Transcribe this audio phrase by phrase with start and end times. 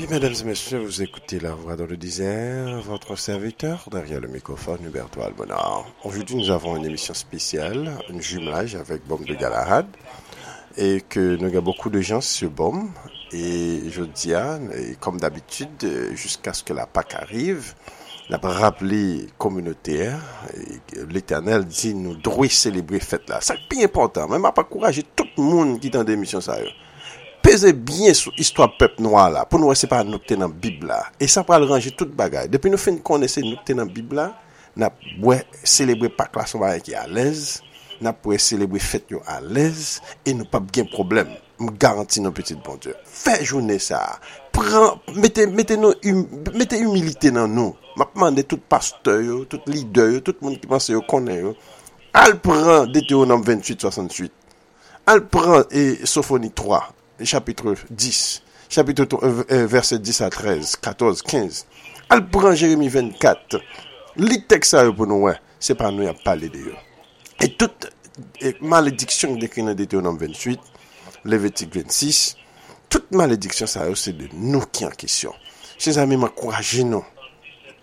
[0.00, 4.28] Bien, mesdames et messieurs, vous écoutez La Voix dans le désert, votre serviteur derrière le
[4.28, 5.84] microphone, Huberto Albonard.
[6.04, 9.84] Aujourd'hui, nous avons une émission spéciale, un jumelage avec Baume de Galahad,
[10.78, 12.90] et que nous avons beaucoup de gens sur Baume.
[13.32, 17.74] Et je dis, et comme d'habitude, jusqu'à ce que la Pâque arrive,
[18.30, 20.18] la rappelé communautaire,
[21.10, 23.40] l'éternel dit nous devons célébrer fête là.
[23.42, 26.56] C'est bien important, même pas encourager tout le monde qui est dans des missions ça.
[27.50, 30.84] peze byen sou histwa pep noa la, pou nou wese pa nou te nan bib
[30.86, 32.46] la, e sa pral rangi tout bagay.
[32.50, 34.28] Depi nou fin konese nou te nan bib la,
[34.78, 37.58] nap wè celebre pak la sou bagay ki alèz,
[38.04, 41.32] nap wè celebre fèt yo alèz, e nou pap gen problem.
[41.60, 42.94] M garanti nou petit bon dieu.
[43.04, 43.98] Fè jounè sa,
[44.54, 46.22] pran, mette, mette, hum,
[46.54, 50.70] mette humilite nan nou, map mande tout pasteur yo, tout lider yo, tout moun ki
[50.70, 51.56] panse yo konè yo,
[52.14, 54.32] al pran Deuteronome 28-68,
[55.10, 56.80] al pran e Sofoni 3,
[57.24, 61.66] chapitre 10, chapitre euh, euh, verset 10 a 13, 14, 15,
[62.08, 63.60] al pran Jeremie 24,
[64.22, 66.76] li tek sa yo pou nou wè, se pa nou yap pale de yo.
[67.40, 67.88] Et tout
[68.60, 70.60] malediksyon dekri nan Deuteronome 28,
[71.28, 72.34] Levitik 26,
[72.92, 75.36] tout malediksyon sa yo se de nou ki an kisyon.
[75.80, 77.04] Se zami m akouraje nou,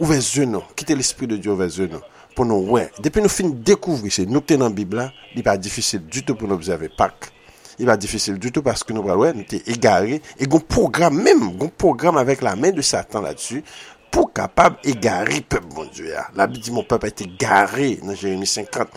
[0.01, 2.03] ouve zè nou, kite l'esprit de Diyo ouve zè nou,
[2.37, 2.87] pou nou wè.
[3.01, 6.49] Depi nou fin dekouvri se nou ten nan Bibla, li pa difisil du tout pou
[6.49, 7.31] nou observe pak.
[7.79, 10.21] il va difficile du tout parce que nous, ouais, nous étions égarés.
[10.39, 13.63] Et un programme même, un programme avec la main de Satan là-dessus
[14.11, 16.13] pour capable égarer peuple, mon Dieu.
[16.17, 16.27] Ah.
[16.35, 18.87] La Bible dit, mon peuple a été garé dans Jérémie 50.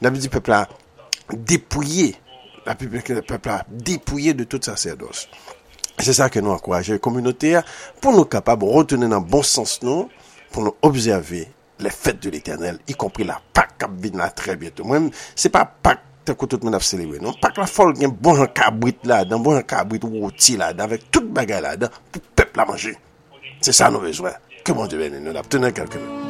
[0.00, 0.68] La Bible dit, peuple a
[1.32, 2.16] dépouillé.
[2.66, 5.28] La Bible dit, peuple a dépouillé de toute sacerdoce.
[5.98, 7.64] C'est ça que nous encourageons les communautés ah,
[8.00, 10.08] pour nous capables de retourner dans le bon sens, nous,
[10.50, 14.56] pour nous observer les fêtes de l'éternel, y compris la Pâque qui vient là très
[14.56, 14.84] bientôt.
[14.84, 17.20] Même, c'est pas Pâque te kou tout moun ap selebri.
[17.22, 20.72] Non pak la fol gen bon jan kabrit la dan, bon jan kabrit woti la
[20.76, 22.96] dan, vek tout bagay la dan, pou pep la manje.
[23.64, 24.34] Se sa nou vezwe.
[24.64, 26.24] Ke moun di diwen, nou ap tenen kelke men.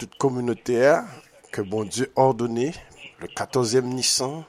[0.00, 1.04] tout komunote a
[1.52, 2.70] ke bon Dieu ordone
[3.20, 4.44] le 14e Nissan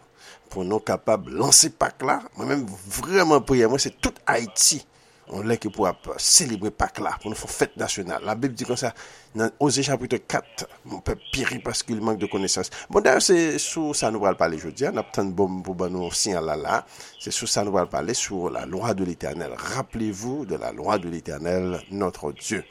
[0.52, 2.20] pou nou kapab lanse pak la.
[2.38, 2.64] Mwen mèm
[3.00, 4.84] vreman priye mwen se tout Haiti.
[5.32, 8.26] On lè ki pou ap celebre pak la pou nou fò fèt nasyonal.
[8.28, 8.92] La Bib di kon sa
[9.40, 10.66] nan Ose chapitre 4.
[10.90, 12.72] Mwen pe piri paske il mank de konesans.
[12.92, 14.90] Bon dèv se sou sa nou pral pale jodi.
[14.90, 16.82] An ap tan bom pou ban nou sin ala la.
[17.16, 19.56] Se sou sa nou pral pale sou la loi de l'Eternel.
[19.56, 22.66] Rappelez-vous de la loi de l'Eternel notre Dieu.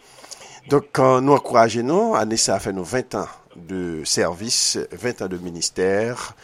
[0.69, 2.13] Donk nou akouraje nou.
[2.21, 6.35] Anè sa fè nou 20 an de servis, 20 an de ministère.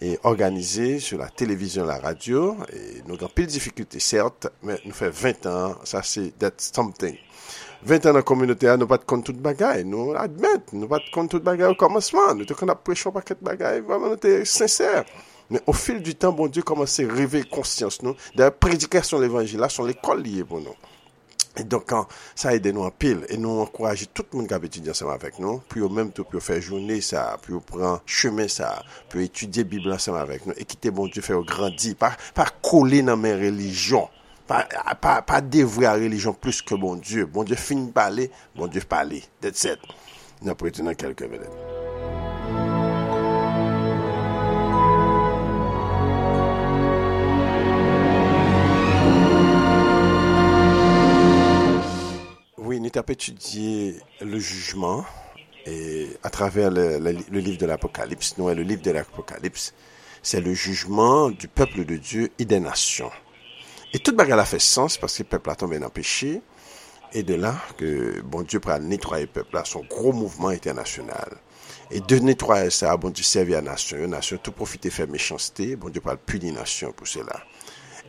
[0.00, 4.78] et organisé sur la télévision, la radio, et nous avons pile de difficultés, certes, mais
[4.84, 7.16] nous fait 20 ans, ça c'est that's something.
[7.84, 10.98] 20 ans dans la communauté, nous pas de compte toute bagaille, nous admettons, nous pas
[10.98, 14.14] de compte toute bagaille au commencement, nous avons prêché un paquet de bagaille, vraiment, nous
[14.14, 15.04] étions sincères.
[15.50, 18.14] Mais au fil du temps, bon Dieu commence à réveiller conscience, nous.
[18.36, 20.74] la prédication de l'évangile, là, sont l'école liée pour nous.
[21.56, 21.90] Et donc,
[22.34, 23.26] ça aide nous en pile.
[23.28, 25.60] Et nous encourager tout le monde qui a étudié ensemble avec nous.
[25.68, 29.92] Puis, au même tout, pour faire journée ça, puis prendre chemin ça, Puis, étudier Bible
[29.92, 30.54] ensemble avec nous.
[30.56, 31.96] Et quitter bon Dieu, faire grandir.
[31.96, 34.08] Pas, pas coller dans mes religions.
[34.46, 34.66] Pas,
[35.00, 37.26] pas, pas dévouer la religion plus que bon Dieu.
[37.26, 39.22] Bon Dieu finit de parler, bon Dieu parler.
[39.40, 39.78] That's it.
[40.42, 41.71] Nous prenons quelques minutes.
[52.82, 55.04] Nous avons étudié le jugement
[55.66, 56.98] et à travers le,
[57.30, 58.36] livre de l'Apocalypse.
[58.38, 59.72] Nous, le livre de l'Apocalypse,
[60.20, 63.10] c'est le jugement du peuple de Dieu et des nations.
[63.92, 66.42] Et toute bagarre a fait sens parce que le peuple a tombé dans le péché.
[67.12, 71.36] Et de là que bon Dieu prend nettoyer le peuple là, son gros mouvement international.
[71.92, 75.06] Et de nettoyer ça, bon Dieu servir à la nation, la nation tout profiter faire
[75.06, 77.44] méchanceté, bon Dieu prend punir nation pour cela.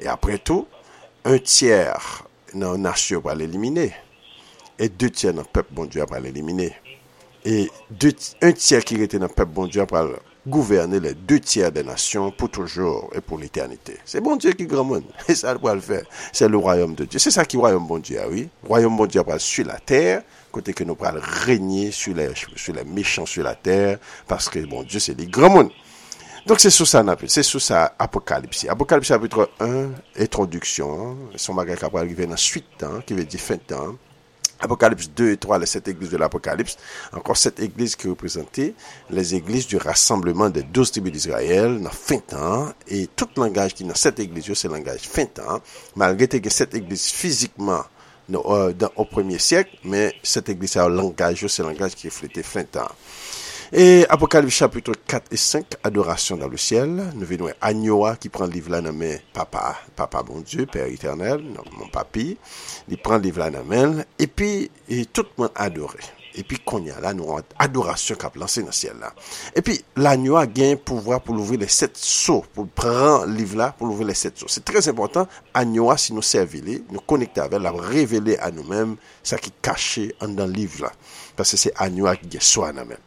[0.01, 0.67] Et après tout,
[1.25, 2.23] un tiers
[2.55, 3.93] dans la nation va l'éliminer
[4.83, 6.73] et deux tiers dans le peuple bon Dieu après l'éliminer.
[7.45, 7.69] Et
[8.41, 10.03] un tiers qui était dans le peuple bon Dieu après
[10.45, 13.97] gouverner les deux tiers des nations pour toujours et pour l'éternité.
[14.03, 15.05] C'est bon Dieu qui grand monde.
[15.29, 16.03] Et ça doit le faire.
[16.33, 17.17] C'est le royaume de Dieu.
[17.17, 18.49] C'est ça qui est le royaume bon Dieu, ah oui.
[18.63, 20.21] Le royaume bon Dieu sur la terre,
[20.51, 21.13] côté que nous pourrons
[21.45, 25.25] régner sur les, sur les méchants sur la terre, parce que bon Dieu c'est le
[25.27, 25.71] grand monde.
[26.45, 28.65] Donc c'est sur ça, c'est sur ça Apocalypse.
[28.67, 33.39] Apocalypse chapitre 1, introduction, son bagage qui va arriver dans suite, hein, qui veut dire
[33.39, 33.95] fin de temps.
[34.59, 36.77] Apocalypse 2 et 3, les sept églises de l'Apocalypse.
[37.11, 38.73] Encore sept églises qui représentaient
[39.09, 42.71] les églises du rassemblement des douze tribus d'Israël dans fin temps.
[42.87, 45.61] Et tout langage qui dans cette église, c'est le langage fin temps.
[45.95, 47.83] Malgré que cette église physiquement
[48.33, 52.43] euh, au premier siècle, mais cette église a un langage, c'est un langage qui reflétait
[52.43, 52.89] fin temps.
[53.75, 57.11] Et Apocalypse chapitre 4 et 5, Adoration dans le ciel.
[57.15, 60.67] Nous venons à Agnoa qui prend le livre là dans main papa, papa bon Dieu,
[60.67, 62.37] Père éternel, non, mon papi.
[62.87, 65.97] Il prend le livre là dans main et puis et tout le monde adoré.
[66.35, 68.93] Et puis qu'on y a là, nous avons adoration qui a lancé dans le ciel
[68.99, 69.11] là.
[69.55, 73.57] Et puis l'agneau a gagné pouvoir pour l'ouvrir les sept seaux, pour prendre le livre
[73.57, 74.47] là, pour l'ouvrir les sept seaux.
[74.47, 79.39] C'est très important, agneau si nous servir, nous connecter avec, la révéler à nous-mêmes, ça
[79.39, 80.91] qui est caché dans le livre là.
[81.35, 82.97] Parce que c'est agneau qui est soi non, dans même.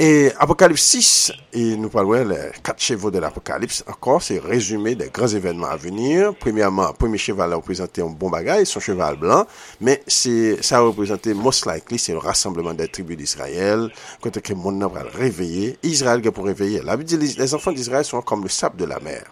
[0.00, 5.08] Et Apocalypse 6, et nous parlons les quatre chevaux de l'Apocalypse, encore, c'est résumé des
[5.08, 6.34] grands événements à venir.
[6.38, 9.44] Premièrement, premier cheval a représenté un bon bagage, son cheval blanc,
[9.80, 13.90] mais ça a représenté most likely, c'est le rassemblement des tribus d'Israël,
[14.20, 15.76] contre que mon nom va le réveiller.
[15.82, 16.80] Israël qui pour réveiller.
[16.84, 19.24] La Bible dit, les enfants d'Israël sont comme le sable de la mer.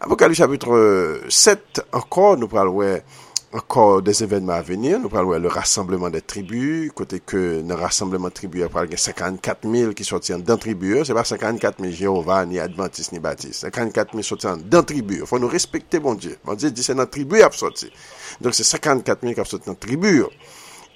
[0.00, 2.98] Apocalypse chapitre 7, encore, nous parlons,
[3.52, 8.34] ankor des evenman avenir, nou pral wè le rassembleman de tribu, kote ke nan rassembleman
[8.34, 13.22] tribu apal gen 54.000 ki sotyen dan tribu, se pa 54.000 Jehova, ni Adventist, ni
[13.24, 17.08] Baptiste, 54.000 sotyen dan tribu, fò nou respekte bon Dje, bon Dje di se nan
[17.08, 17.94] tribu ap sotyen,
[18.44, 20.12] donk se 54.000 kap sotyen nan tribu.
[20.18, 20.28] yo,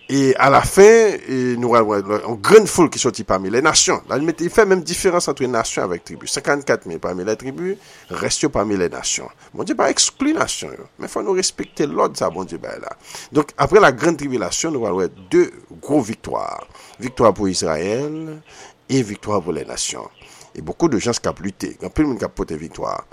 [0.09, 4.03] Et à la fin, e nous avons une grande foule qui sortit parmi les nations.
[4.09, 6.33] Là, il fait même différence entre les nations avec les tribus.
[6.33, 7.77] 54 000 parmi les tribus,
[8.11, 9.29] restent parmi les nations.
[9.55, 10.69] Bon Dieu, pas exclu les nations.
[10.99, 12.97] Mais il faut nous respecter l'ordre, ça, bon Dieu, là.
[13.31, 15.51] Donc, après la grande tribulation, nous avons deux
[15.81, 16.67] gros victoires.
[16.99, 18.41] Victoire pour Israël
[18.89, 20.09] et victoire pour les nations.
[20.55, 23.07] et beaucoup de gens qui ont lutté, un peu de monde qui a porté victoire.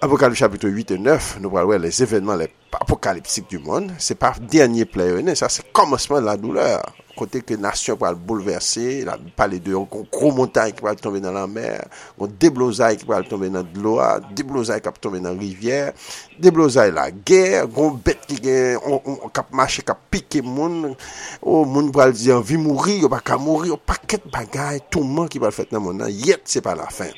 [0.00, 3.92] Apocalypse chapitre 8 et 9, nous parlons les événements les apocalyptiques du monde.
[3.98, 6.82] C'est pas dernier player, ça c'est commencement de la douleur.
[7.18, 11.20] kote ke nasyon pral bouleverse, la pale de yon kon kro montagne ki pral tombe
[11.22, 11.86] nan la mer,
[12.18, 15.92] kon deblozay ki pral tombe nan dloa, deblozay kap tombe nan rivyer,
[16.40, 20.94] deblozay la ger, kon bet ki gen, on, on, kap mache, kap pike moun,
[21.42, 25.56] o moun pral diyan vi mouri, yo baka mouri, yo paket bagay, touman ki pral
[25.56, 27.12] fet nan moun nan, yet se pa la fin.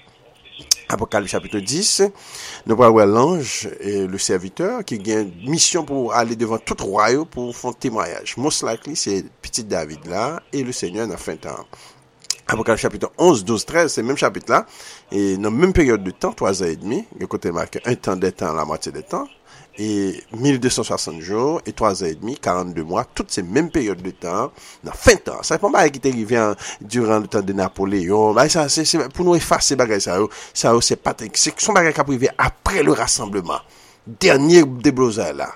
[0.90, 2.10] Apocalypse chapitre 10,
[2.66, 7.28] nou pa wè l'ange et le serviteur ki gen misyon pou alè devan tout royo
[7.31, 8.34] pou fon temoyaj.
[8.42, 11.62] Most likely, se petit David la, et le Seigneur nan fin tan.
[12.50, 14.64] Apocalypse chapitre 11, 12, 13, se menm chapitre la,
[15.14, 18.19] et nan menm peryode de tan, 3 an et demi, yo kote marke un tan
[18.19, 19.31] de tan, la moitié de tan,
[19.78, 24.11] et 1260 jours, et 3 ans et demi, 42 mois, toutes ces mêmes périodes de
[24.11, 24.52] temps,
[24.84, 25.43] dans 20 ans.
[25.43, 29.25] Ça n'est pas qui t'est arrivé durant le temps de Napoléon, ça, c'est, c'est, pour
[29.25, 30.19] nous effacer bagay ça,
[30.52, 33.61] ça, c'est pas, c'est son bagay qui a privé après le rassemblement.
[34.06, 35.50] Dernier déblosage là.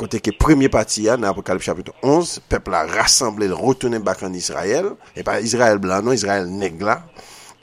[0.00, 4.34] Kote ke premye pati ya nan apokalip chapitou 11, pepl la rassemble, retoune bak an
[4.34, 6.96] Israel, e pa Israel blan, non Israel neg la,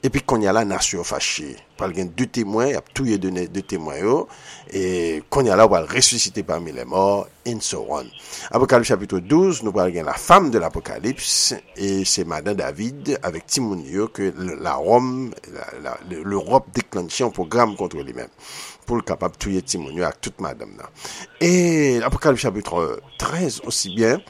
[0.02, 1.54] epi konya la nasyon fache.
[1.80, 4.16] Pal gen de temwen, ap touye de temwen yo,
[4.68, 8.08] e konya la wal resusite parmi le mor, and so on.
[8.50, 13.48] Apokalips chapitou 12, nou pal gen la fam de l'apokalips, e se madan David, avek
[13.48, 15.30] timoun yo, ke la Rome,
[16.10, 18.28] l'Europe deklanche an program kontre li men,
[18.86, 21.00] pou l'kapap touye timoun yo ak tout madam nan.
[21.40, 24.20] E apokalips chapitou 13, osi bien,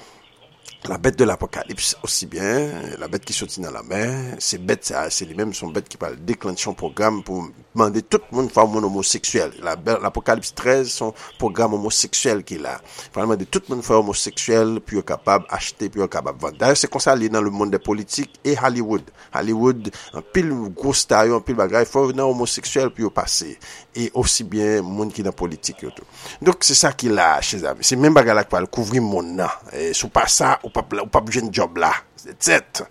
[0.88, 4.88] La bête de l'apokalips, osi bien, la bête ki soti nan la mer, se bête,
[4.88, 8.86] se li men son bête ki pal deklanchon program pou mande tout moun fwa moun
[8.88, 9.58] homoseksuel.
[9.60, 12.78] L'apokalips 13 son program homoseksuel ki la.
[13.12, 16.56] Fwa mande tout moun fwa homoseksuel, pi yo kapab achete, pi yo kapab vande.
[16.62, 19.12] D'ailleurs, se konsa li nan le moun de politik e Hollywood.
[19.36, 20.48] Hollywood, an pil
[20.80, 23.52] gros star yo, an pil bagay, fwa yo nan homoseksuel, pi yo pase.
[23.92, 26.08] E osi bien, moun ki nan politik yo tou.
[26.40, 29.70] Dok, se sa ki la, se men bagay la kwa l kouvri moun nan.
[29.92, 31.90] Sou pa sa, ou ou pap, pap jen job la.
[32.20, 32.82] Zet,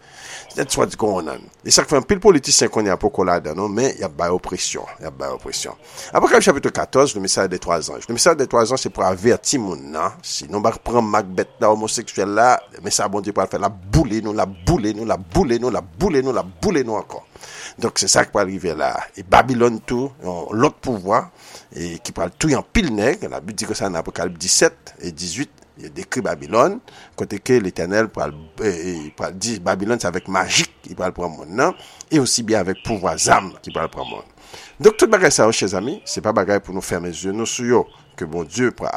[0.56, 1.44] zet swa di kon anan.
[1.62, 5.14] E sak fèm pil politisyen kon yon pou kolade anon, men yon bay opresyon, yon
[5.18, 5.78] bay opresyon.
[6.18, 8.08] Apokalip chapitre 14, le mesaj de 3 anj.
[8.10, 11.60] Le mesaj de 3 anj se pou averti moun nan, si nou bak pran magbet
[11.62, 14.96] la homoseksuel la, le mesaj bon di pou al fè la boule nou, la boule
[14.98, 17.26] nou, la boule nou, la boule nou, la boule nou ankon.
[17.80, 18.96] Donk se sak pou alrive la.
[19.16, 20.10] E Babylon tou,
[20.58, 21.22] lot pouvoi,
[21.72, 24.96] ki pou al tou yon pil neg, la bi di kon sa nan apokalip 17
[25.06, 26.80] et 18, il décrit Babylone,
[27.16, 28.32] côté que l'Éternel peut
[29.34, 31.74] dire Babylone c'est avec magique qui peut prendre mon nom,
[32.12, 34.24] et aussi bien avec pouvoir âme qui peut prendre mon.
[34.80, 37.46] Donc tout bagage ça, chers amis, c'est pas bagage pour nous fermer les yeux, nous
[37.46, 38.90] sur que bon Dieu pour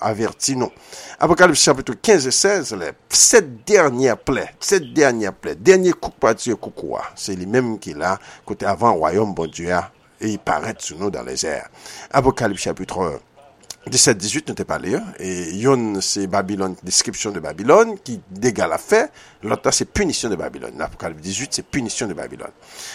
[0.00, 0.70] avertir nous.
[1.18, 6.34] Apocalypse chapitre 15 et 16, les sept dernières plaies, sept dernières plaies, dernier coup pour
[6.34, 6.56] Dieu
[7.16, 9.74] c'est les mêmes qui là, côté avant royaume bon Dieu,
[10.20, 11.68] et il paraît sur nous dans les airs.
[12.12, 13.20] Apocalypse chapitre
[13.88, 15.00] 17-18 ne t'es pas lire.
[15.18, 19.10] Et yon, c'est Babylone, description de Babylone, qui dégage la fait.
[19.42, 20.72] L'autre, c'est punition de Babylone.
[20.78, 22.50] L'Apocalypse 18, c'est punition de Babylone.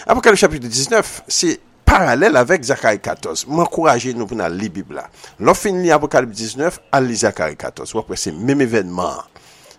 [0.06, 3.48] Apocalypse chapitre 19, c'est parallèle avec Zacharie 14.
[3.48, 5.10] M'encourager nous pour lire la Bible là.
[5.40, 7.94] Lorsqu'on lit Apocalypse 19, à lire Zacharie 14.
[7.96, 9.24] Ou après, c'est même événement.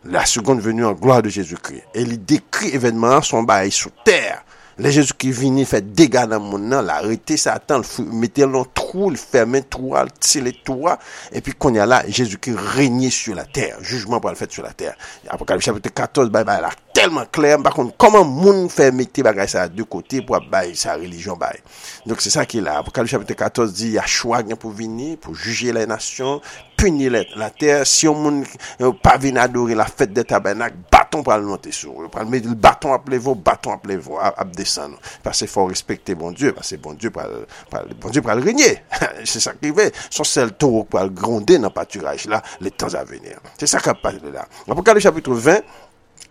[0.04, 1.82] La seconde venue en gloire de Jésus-Christ.
[1.94, 4.44] Et il décrit événement son bail sous terre.
[4.76, 7.80] Le Jezou ki vini fè dega nan moun nan, la rete satan,
[8.12, 11.00] mette lon trou, l fermen trou al, tile trou al,
[11.32, 14.66] epi kon ya la, Jezou ki renyè sur la ter, jujman pou al fèt sur
[14.66, 14.92] la ter.
[15.32, 19.48] Apokalip chapitre 14, bay bay la, telman kler, mba kon, koman moun fè mette bagay
[19.48, 21.56] sa de kote pou ap bay sa religion bay.
[22.04, 25.32] Donk se sa ki la, Apokalip chapitre 14 di, ya chouag nan pou vini, pou
[25.32, 26.44] juje la nasyon,
[26.76, 30.76] puni la ter, si yon moun euh, yon pa vin adori la fèt de tabernak,
[30.92, 35.14] baton pral monte sou, pral me baton ap levo, baton ap levo, ap desan nou,
[35.24, 38.70] pase fò respekte bon Diyo, pase bon Diyo pral, pral, bon Diyo pral renyè,
[39.24, 44.32] se sakrive, son sel tou pral gronde nan paturaj la, le tan avenir, se sakrive
[44.34, 45.64] la, apokade chapitre 20,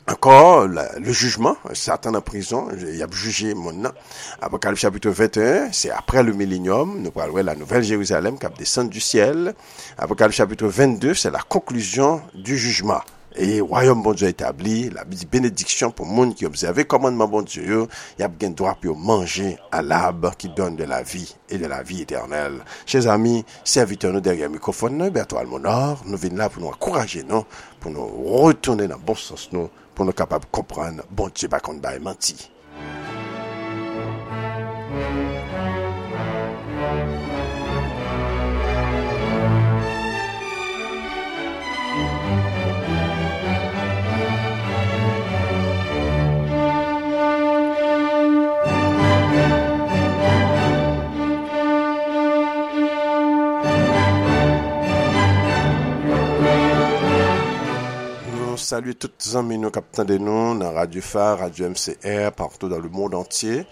[0.08, 3.92] encore le jugement, Satan en prison, il a jugé nom.
[4.40, 9.00] Apocalypse chapitre 21, c'est après le millénium, nous parlons la nouvelle Jérusalem qui descend du
[9.00, 9.56] ciel.
[9.98, 13.02] Apocalypse chapitre 22, c'est la conclusion du jugement.
[13.38, 17.44] E wayom bon Diyo etabli, la bi di benediksyon pou moun ki obseve komandman bon
[17.44, 17.82] Diyo,
[18.16, 21.82] yap gen dwa pou yo manje alab ki don de la vi e de la
[21.84, 22.62] vi eternel.
[22.88, 27.26] Chez ami, servite nou derye mikofon nou, Berto Almonor, nou vin la pou nou akouraje
[27.28, 31.52] non, nou, pou nou retourne nan bon sens nou, pou nou kapab kompran bon Diyo
[31.52, 32.40] bakon bay manti.
[58.66, 62.80] Saluer toutes les amis nous capteurs de nous dans Radio Phare, Radio MCR, partout dans
[62.80, 63.68] le monde entier.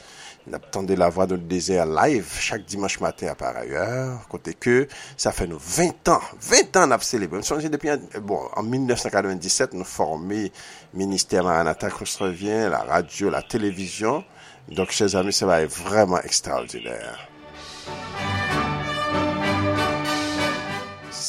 [0.45, 4.27] Nous attendons la voix de désert live chaque dimanche matin par ailleurs.
[4.29, 7.39] Côté que ça fait nous 20 ans, 20 ans nous célébré.
[7.39, 7.89] Nous depuis,
[8.21, 10.51] bon, en 1997, nous formé
[10.93, 14.23] ministère Maranatha revient, la radio, la télévision.
[14.67, 17.29] Donc, chers amis, ça va être vraiment extraordinaire.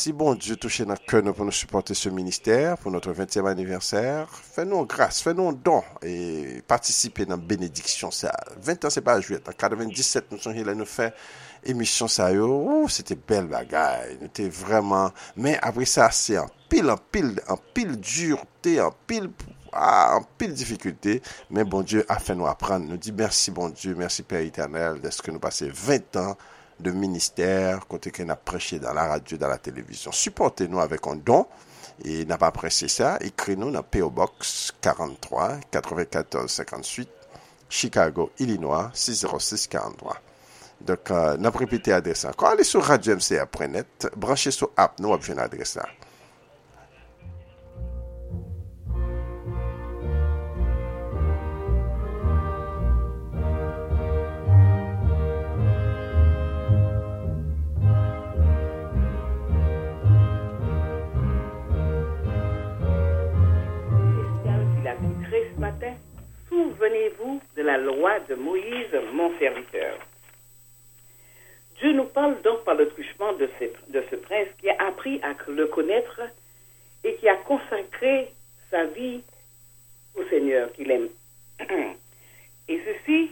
[0.05, 3.41] Si bon Dieu touche nan ke nou pou nou supporte se minister pou notre 20e
[3.49, 8.35] aniverser, fè nou grâs, fè nou don e patisipe nan benediksyon sa.
[8.67, 11.09] 20 an se pa jouet, an 97 nou sonje la nou fè
[11.73, 16.37] emisyon sa yo, ou, se te bel bagay, nou te vreman, men apre sa se
[16.37, 19.33] an pil, an pil, an pil durte, an pil...
[19.75, 21.17] Ah, an pil difikulté,
[21.51, 25.01] men bon Dieu a fè nou apren, nou di mersi bon Dieu, mersi Père Eternel,
[25.03, 26.37] deske nou pase 20 an
[26.81, 30.13] de ministère, côté qu'on a prêché dans la radio, dans la télévision.
[30.13, 31.47] Supportez-nous avec un don.
[32.05, 33.19] Et n'a pas pressé ça.
[33.21, 37.09] Écris-nous dans PO Box 43 94 58
[37.69, 40.17] Chicago, Illinois 60643.
[40.81, 42.51] Donc, euh, n'a pas répété l'adresse encore.
[42.51, 45.87] Allez sur radio-mca.net, branchez sur app, nous, option l'adresse là.
[66.85, 69.99] Souvenez-vous de la loi de Moïse, mon serviteur.
[71.81, 75.21] Dieu nous parle donc par le truchement de ce, de ce prince qui a appris
[75.23, 76.21] à le connaître
[77.03, 78.29] et qui a consacré
[78.71, 79.23] sa vie
[80.15, 81.09] au Seigneur qu'il aime.
[82.69, 83.31] Et ceci,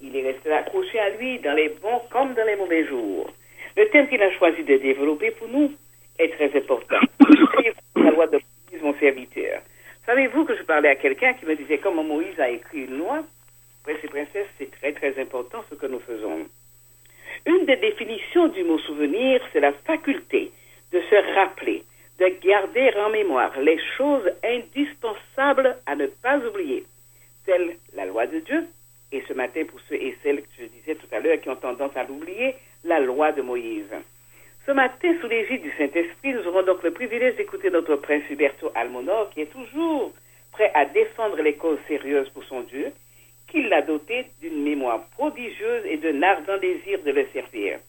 [0.00, 3.30] il est resté accroché à lui dans les bons comme dans les mauvais jours.
[3.76, 5.72] Le thème qu'il a choisi de développer pour nous
[6.18, 7.00] est très important.
[7.96, 9.62] la loi de Moïse, mon serviteur.
[10.06, 13.24] Savez-vous que je parlais à quelqu'un qui me disait comment Moïse a écrit une loi
[13.84, 16.46] Prince et princesse, c'est très très important ce que nous faisons.
[17.46, 20.52] Une des définitions du mot souvenir, c'est la faculté
[20.92, 21.82] de se rappeler,
[22.18, 26.84] de garder en mémoire les choses indispensables à ne pas oublier,
[27.44, 28.66] telles la loi de Dieu,
[29.10, 31.56] et ce matin pour ceux et celles que je disais tout à l'heure qui ont
[31.56, 32.54] tendance à l'oublier,
[32.84, 33.90] la loi de Moïse.
[34.64, 38.70] Ce matin, sous l'égide du Saint-Esprit, nous aurons donc le privilège d'écouter notre prince Huberto
[38.76, 40.12] Almonor, qui est toujours
[40.52, 42.92] prêt à défendre les causes sérieuses pour son Dieu,
[43.48, 47.80] qui l'a doté d'une mémoire prodigieuse et d'un ardent désir de le servir.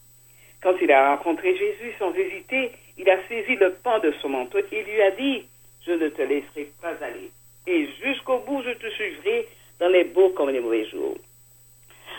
[0.62, 4.58] Quand il a rencontré Jésus sans hésiter, il a saisi le pan de son manteau
[4.58, 5.44] et lui a dit,
[5.86, 7.30] je ne te laisserai pas aller.
[7.68, 9.46] Et jusqu'au bout, je te suivrai
[9.78, 11.16] dans les beaux comme les mauvais jours.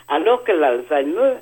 [0.08, 1.40] Alors que l'Alzheimer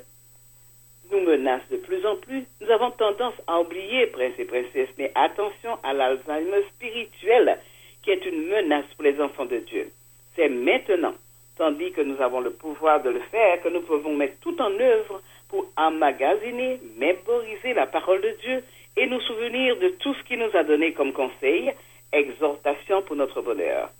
[1.10, 5.12] nous menace de plus en plus, nous avons tendance à oublier, princes et princesses, mais
[5.14, 7.58] attention à l'Alzheimer spirituel,
[8.02, 9.90] qui est une menace pour les enfants de Dieu.
[10.36, 11.14] C'est maintenant,
[11.56, 14.78] tandis que nous avons le pouvoir de le faire, que nous pouvons mettre tout en
[14.78, 18.64] œuvre pour emmagasiner, mémoriser la parole de Dieu
[18.96, 21.72] et nous souvenir de tout ce qu'il nous a donné comme conseil,
[22.12, 23.90] exhortation pour notre bonheur.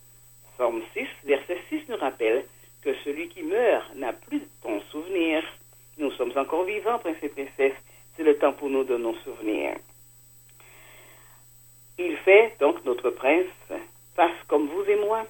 [0.55, 2.45] Psalm 6, verset 6 nous rappelle
[2.83, 5.43] que celui qui meurt n'a plus de souvenir.
[5.99, 7.75] Nous sommes encore vivants, prince et princesse.
[8.17, 9.77] C'est le temps pour nous de nous souvenir.
[11.99, 13.47] Il fait donc notre prince
[14.17, 15.25] face comme vous et moi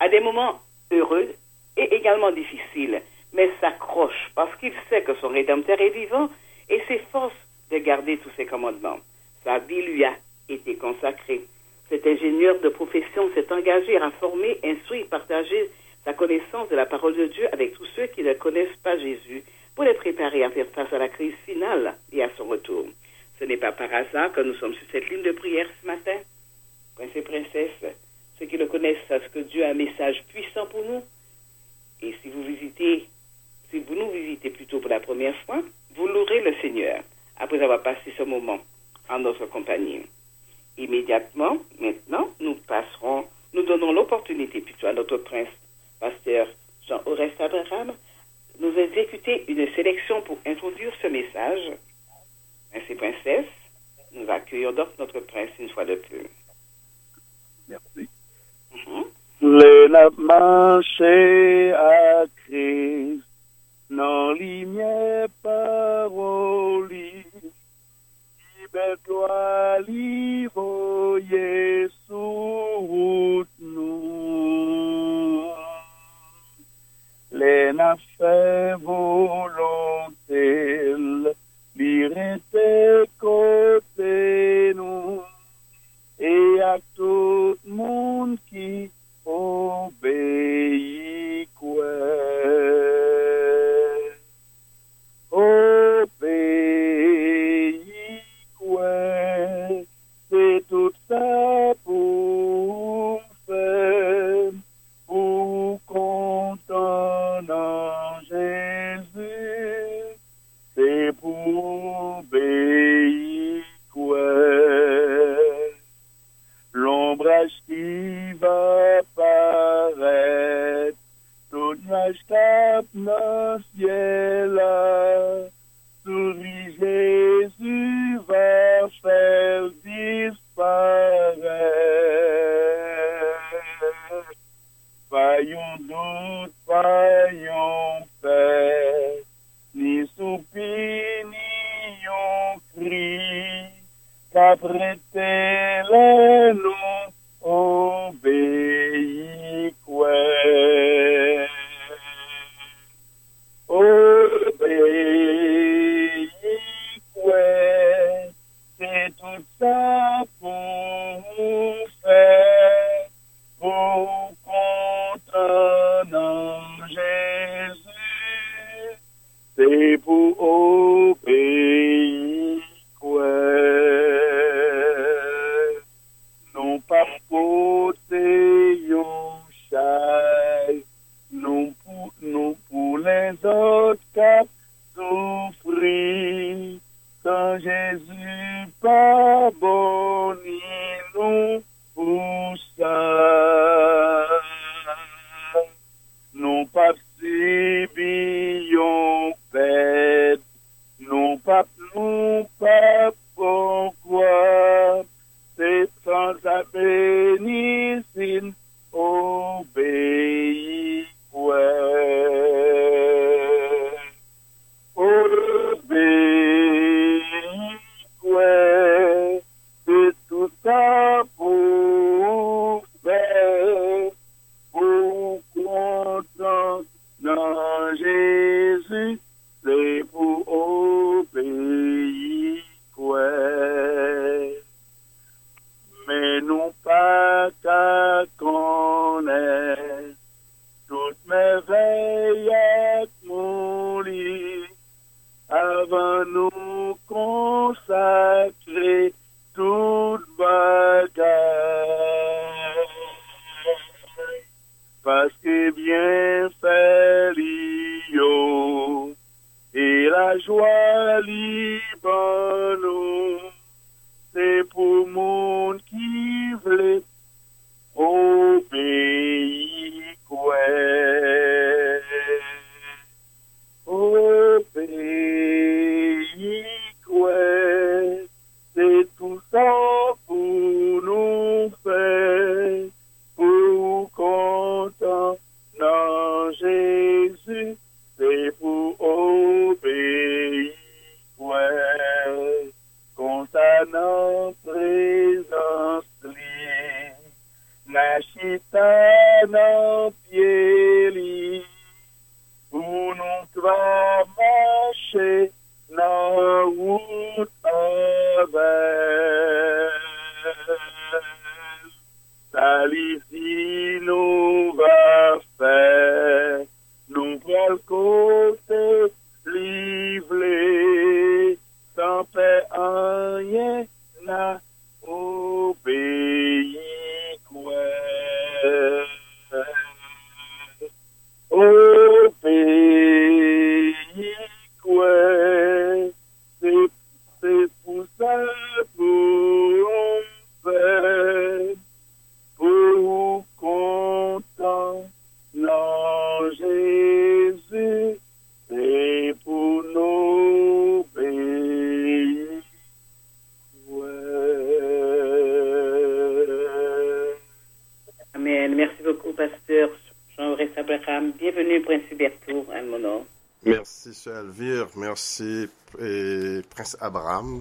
[0.00, 0.60] à des moments
[0.90, 1.34] heureux
[1.76, 6.30] et également difficiles, mais s'accroche parce qu'il sait que son Rédempteur est vivant
[6.68, 7.34] et s'efforce
[7.70, 8.98] de garder tous ses commandements.
[9.44, 10.14] Sa vie lui a
[10.48, 11.42] été consacrée.
[11.90, 15.70] Cet ingénieur de profession s'est engagé à former, instruire, partager
[16.04, 19.42] sa connaissance de la parole de Dieu avec tous ceux qui ne connaissent pas Jésus
[19.78, 22.88] pour les préparer à faire face à la crise finale et à son retour.
[23.38, 26.16] Ce n'est pas par hasard que nous sommes sur cette ligne de prière ce matin.
[26.96, 27.94] Prince et princesse,
[28.36, 31.04] ceux qui le connaissent savent que Dieu a un message puissant pour nous.
[32.02, 33.06] Et si vous visitez,
[33.70, 35.62] si vous nous visitez plutôt pour la première fois,
[35.94, 37.04] vous louerez le Seigneur
[37.36, 38.58] après avoir passé ce moment
[39.08, 40.06] en notre compagnie.
[40.76, 45.54] Immédiatement, maintenant, nous passerons, nous donnons l'opportunité plutôt à notre prince,
[46.00, 46.48] pasteur
[46.88, 47.92] Jean Oreste Abraham,
[48.60, 51.72] nous exécuter une sélection pour introduire ce message.
[52.74, 53.46] Ainsi, princesse,
[54.12, 56.26] nous accueillons donc notre prince une fois de plus.
[57.68, 58.08] Merci.
[58.74, 59.04] Mhm.
[59.40, 59.88] Le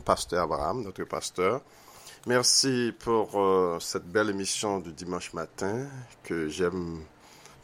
[0.08, 1.60] Pasteur Abraham, notre pasteur.
[2.28, 5.86] Merci pour euh, cette belle émission du dimanche matin
[6.24, 7.04] que j'aime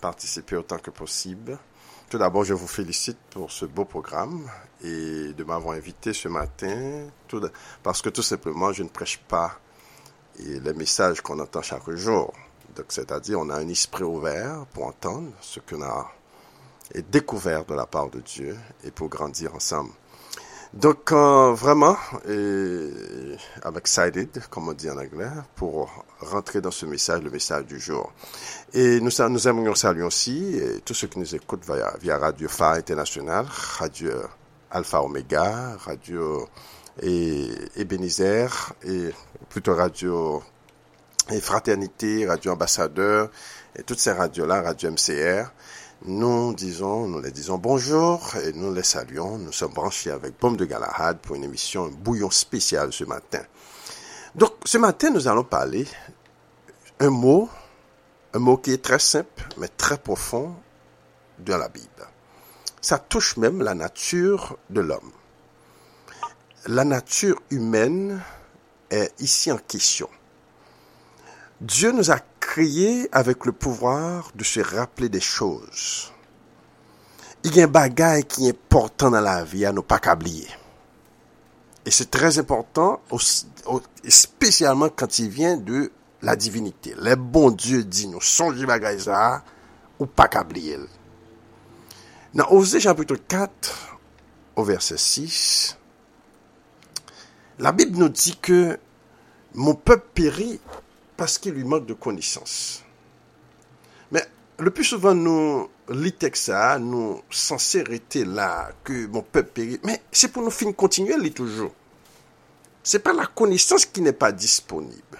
[0.01, 1.57] participer autant que possible.
[2.09, 4.45] Tout d'abord, je vous félicite pour ce beau programme
[4.83, 7.41] et de m'avoir invité ce matin, tout
[7.81, 9.57] parce que tout simplement, je ne prêche pas
[10.37, 12.33] et les messages qu'on entend chaque jour.
[12.75, 16.11] Donc, c'est-à-dire, on a un esprit ouvert pour entendre ce qu'on a
[16.93, 19.91] et découvert de la part de Dieu et pour grandir ensemble.
[20.73, 21.95] Donc, euh, vraiment,
[22.27, 27.65] et I'm excited, comme on dit en anglais, pour rentrer dans ce message, le message
[27.65, 28.11] du jour.
[28.73, 31.63] Et nous, nous aimerions saluer aussi et tous ceux qui nous écoutent
[32.01, 33.45] via, Radio Phare International,
[33.77, 34.13] Radio
[34.71, 36.49] Alpha Omega, Radio
[37.03, 39.11] et Ebenezer, et
[39.49, 40.41] plutôt Radio
[41.31, 43.29] et Fraternité, Radio Ambassadeur,
[43.75, 45.51] et toutes ces radios-là, Radio MCR,
[46.05, 49.37] nous disons, nous les disons bonjour et nous les saluons.
[49.37, 53.41] Nous sommes branchés avec Pomme de Galahad pour une émission, un bouillon spécial ce matin.
[54.35, 55.87] Donc, ce matin, nous allons parler
[56.99, 57.49] un mot,
[58.33, 60.53] un mot qui est très simple, mais très profond
[61.39, 61.87] dans la Bible.
[62.81, 65.11] Ça touche même la nature de l'homme.
[66.67, 68.21] La nature humaine
[68.89, 70.09] est ici en question.
[71.63, 76.11] Dieu nous a créés avec le pouvoir de se rappeler des choses.
[77.45, 80.49] Il y a un bagage qui est important dans la vie à ne pas qu'oublier.
[81.85, 82.99] Et c'est très important,
[84.05, 85.89] spécialement quand il vient de
[86.21, 86.95] la divinité.
[86.97, 89.41] Le bon Dieu dit nous, songez bagage ça,
[89.99, 90.79] ou pas qu'oublier.
[92.33, 93.97] Dans Osée chapitre 4,
[94.57, 95.77] au verset 6,
[97.59, 98.77] la Bible nous dit que
[99.53, 100.59] mon peuple périt
[101.17, 102.83] parce qu'il lui manque de connaissances.
[104.11, 104.25] Mais
[104.59, 109.79] le plus souvent, nous lisons ça, nous censés arrêter là, que mon peuple périt.
[109.83, 111.71] Mais c'est pour nous finir continuer, lit toujours.
[112.83, 115.19] C'est pas la connaissance qui n'est pas disponible.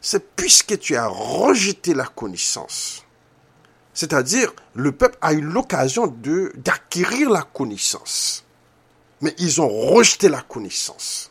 [0.00, 3.04] C'est puisque tu as rejeté la connaissance.
[3.92, 6.06] C'est-à-dire, le peuple a eu l'occasion
[6.54, 8.44] d'acquérir la connaissance.
[9.20, 11.29] Mais ils ont rejeté la connaissance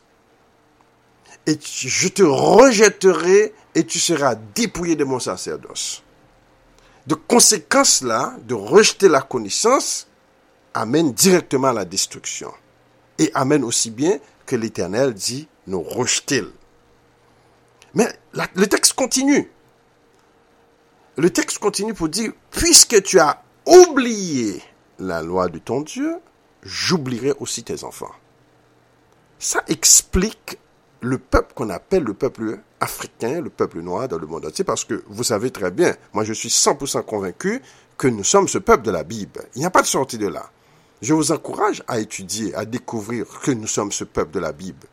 [1.46, 6.02] et je te rejetterai et tu seras dépouillé de mon sacerdoce.
[7.06, 10.06] De conséquence là, de rejeter la connaissance,
[10.74, 12.52] amène directement à la destruction.
[13.18, 16.44] Et amène aussi bien que l'Éternel dit, nous rejeter.
[17.94, 18.08] Mais
[18.54, 19.50] le texte continue.
[21.16, 24.62] Le texte continue pour dire, puisque tu as oublié
[24.98, 26.16] la loi de ton Dieu,
[26.62, 28.14] j'oublierai aussi tes enfants.
[29.38, 30.58] Ça explique
[31.00, 34.84] le peuple qu'on appelle le peuple africain, le peuple noir dans le monde entier, parce
[34.84, 37.62] que vous savez très bien, moi je suis 100% convaincu
[37.98, 39.42] que nous sommes ce peuple de la Bible.
[39.54, 40.50] Il n'y a pas de sortie de là.
[41.02, 44.86] Je vous encourage à étudier, à découvrir que nous sommes ce peuple de la Bible.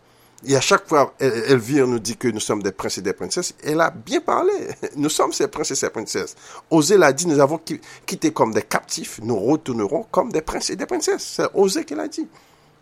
[0.46, 3.56] Et à chaque fois, Elvire nous dit que nous sommes des princes et des princesses.
[3.63, 4.52] Elle a bien parlé.
[4.96, 6.36] Nous sommes ces princes et ces princesses.
[6.70, 10.70] Osée l'a dit, nous avons qui- quitté comme des captifs, nous retournerons comme des princes
[10.70, 11.26] et des princesses.
[11.38, 12.28] C'est Osée qui l'a dit.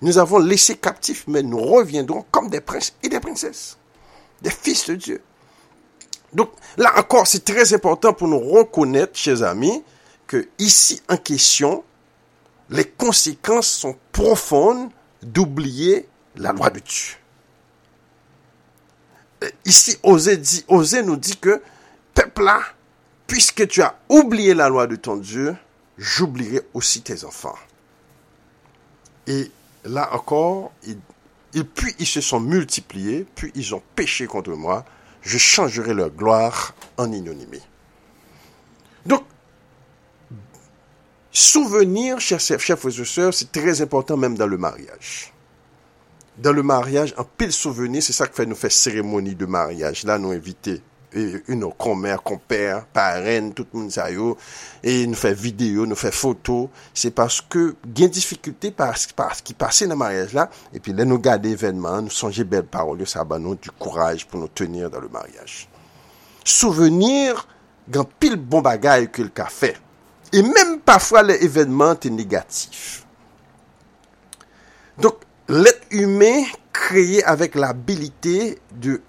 [0.01, 3.77] Nous avons laissé captifs, mais nous reviendrons comme des princes et des princesses.
[4.41, 5.21] Des fils de Dieu.
[6.34, 9.84] Donc, là encore, c'est très important pour nous reconnaître, chers amis,
[10.27, 11.84] que ici en question,
[12.69, 14.89] les conséquences sont profondes
[15.21, 17.15] d'oublier la loi de Dieu.
[19.43, 21.62] Euh, Ici, Osée, dit, Osée nous dit que,
[22.13, 22.62] peuple là,
[23.27, 25.55] puisque tu as oublié la loi de ton Dieu,
[25.97, 27.55] j'oublierai aussi tes enfants.
[29.27, 29.51] Et
[29.86, 30.98] là encore, il,
[31.56, 34.84] Et puis ils se sont multipliés, puis ils ont péché contre moi.
[35.21, 37.63] Je changerai leur gloire en ignominie.
[39.06, 39.24] Donc,
[41.32, 45.34] souvenir, chers frères et sœurs, c'est très important même dans le mariage.
[46.38, 50.04] Dans le mariage, en pile souvenir, c'est ça qui fait nous faire cérémonie de mariage.
[50.04, 50.82] Là, nous inviter
[51.15, 54.34] you know, konmer, konper, paren, tout moun sa yo,
[54.84, 60.36] e nou fè video, nou fè foto, se paske gen difikultè ki pase nan maryaj
[60.36, 63.56] la, e pi lè nou gade evenman, nou sonje bel parol yo sa ban nou
[63.56, 65.65] du kouraj pou nou tenir dan le maryaj.
[66.45, 67.45] Souvenir
[67.88, 69.73] gen pil bon bagay ke l ka fè,
[70.36, 73.06] e menm pafwa lè evenman te negatif.
[74.99, 78.99] Donk, lèt humè kreye avèk l'abilite de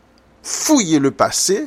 [0.46, 1.66] fouye le passé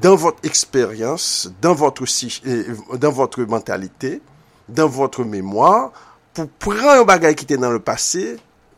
[0.00, 2.04] dans votre expérience, dans votre,
[2.46, 4.20] euh, dans votre mentalité,
[4.68, 5.92] dans votre mémoire,
[6.34, 8.36] pour prendre un bagage qui était dans le passé,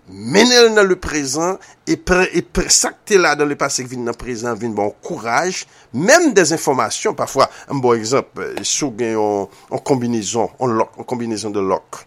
[0.09, 2.01] mener dans le présent, et,
[2.35, 6.33] et s'acter là dans le passé qui vient dans le présent, vient bon courage, même
[6.33, 11.51] des informations, parfois, un bon exemple, euh, sous en, en combinaison, en, lock, en combinaison
[11.51, 12.07] de lock.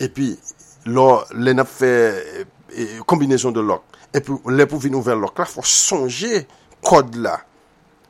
[0.00, 0.38] Et puis,
[0.86, 2.46] là, les fait
[2.78, 3.82] euh, combinaison de lock.
[4.14, 6.46] Et puis, les pour venir ouvrir lock là, faut songer
[6.82, 7.40] code là.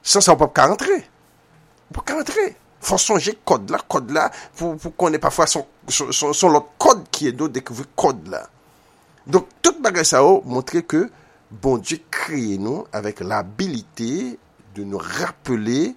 [0.02, 1.04] Sans ça, on ne peut pas rentrer.
[1.90, 2.56] On peut pas rentrer.
[2.80, 7.28] faut songer code là, code là, pour, pour qu'on ait parfois son, son, code qui
[7.28, 8.48] est d'autre, découvrir code là.
[9.26, 11.11] Donc, tout bagage ça a montré que
[11.50, 14.38] bon Dieu crée nous avec l'habilité
[14.74, 15.94] de nous rappeler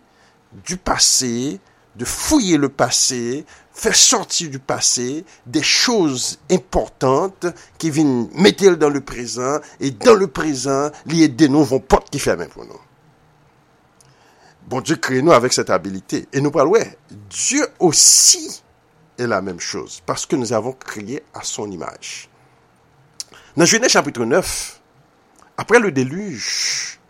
[0.66, 1.60] du passé,
[1.96, 7.46] de fouiller le passé, faire sortir du passé des choses importantes
[7.78, 12.20] qui viennent mettre dans le présent et dans le présent, lier des nouveaux portes qui
[12.20, 12.80] ferment pour nous.
[14.72, 16.30] Bon Dieu crée nous avec cette habilité.
[16.32, 16.98] Et nous parlons, ouais,
[17.30, 18.64] Dieu aussi
[19.18, 22.30] est la même chose, parce que nous avons créé à son image.
[23.58, 24.82] Dans Genèse chapitre 9,
[25.58, 27.02] après le déluge,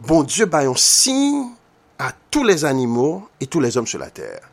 [0.00, 1.50] bon Dieu un signe
[1.98, 4.48] à tous les animaux et tous les hommes sur la terre.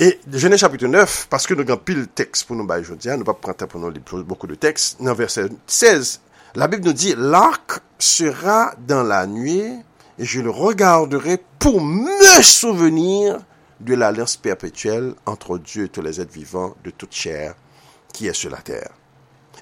[0.00, 3.18] Et Genèse chapitre 9, parce que nous avons pile texte pour nous bailler aujourd'hui, nous
[3.18, 6.20] ne pas prendre pour nous beaucoup de textes, dans verset 16,
[6.56, 9.78] la Bible nous dit, l'arc sera dans la nuit
[10.22, 13.40] et je le regarderai pour me souvenir
[13.80, 17.56] de l'alliance perpétuelle entre Dieu et tous les êtres vivants de toute chair
[18.12, 18.90] qui est sur la terre.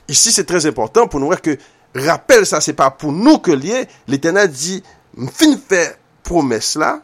[0.06, 1.56] Ici, c'est très important pour nous voir que,
[1.94, 4.82] rappelle ça, c'est pas pour nous que lié, l'éternel dit,
[5.32, 7.00] fin fait promesse là,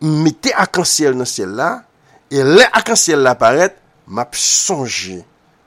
[0.00, 1.82] mettez arc-en-ciel dans ciel là,
[2.30, 5.22] et les arc-en-ciel là apparaît, m'a songé,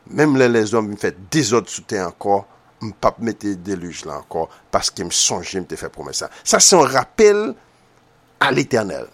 [0.10, 2.48] même les, les hommes me fait des autres sous encore,
[2.82, 6.30] m pap mette deluge la ankor, paske m sonje m te fè promesa.
[6.44, 7.50] Sa se an rappel
[8.40, 9.08] a l'Eternel.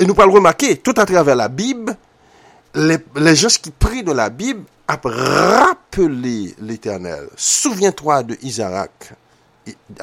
[0.00, 1.90] E nou pal remake, tout a traver la Bib,
[2.74, 7.28] le jons ki pri de la Bib, ap rappele l'Eternel.
[7.36, 9.12] Souvien toa de Isaac,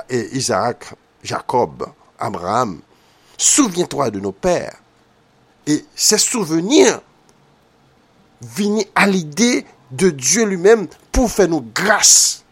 [0.10, 1.88] Isaac, Jacob,
[2.20, 2.78] Abraham,
[3.38, 4.78] souvien toa de nou pèr,
[5.68, 7.02] e se souvenir
[8.40, 12.46] vini a l'ide de Dieu lui-mem pou fè nou grase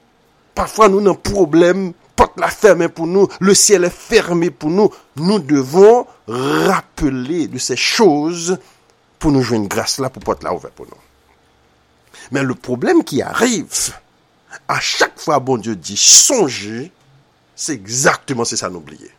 [0.55, 4.69] Parfois, nous avons un problème, porte la ferme pour nous, le ciel est fermé pour
[4.69, 4.89] nous.
[5.17, 8.57] Nous devons rappeler de ces choses
[9.19, 10.97] pour nous jouer une grâce là, pour porte la ouverte pour nous.
[12.31, 13.93] Mais le problème qui arrive,
[14.67, 16.91] à chaque fois, bon Dieu dit songer,
[17.55, 19.11] c'est exactement c'est ça n'oublier.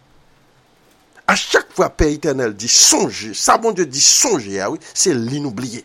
[1.26, 5.14] À chaque fois, Père éternel dit songer, ça bon Dieu dit songer, ah oui, c'est
[5.14, 5.84] l'inoublier.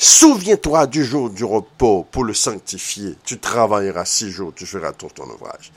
[0.00, 3.16] Souviens-toi du jour du repos pour le sanctifier.
[3.24, 5.72] Tu travailleras six jours, tu feras tout ton ouvrage.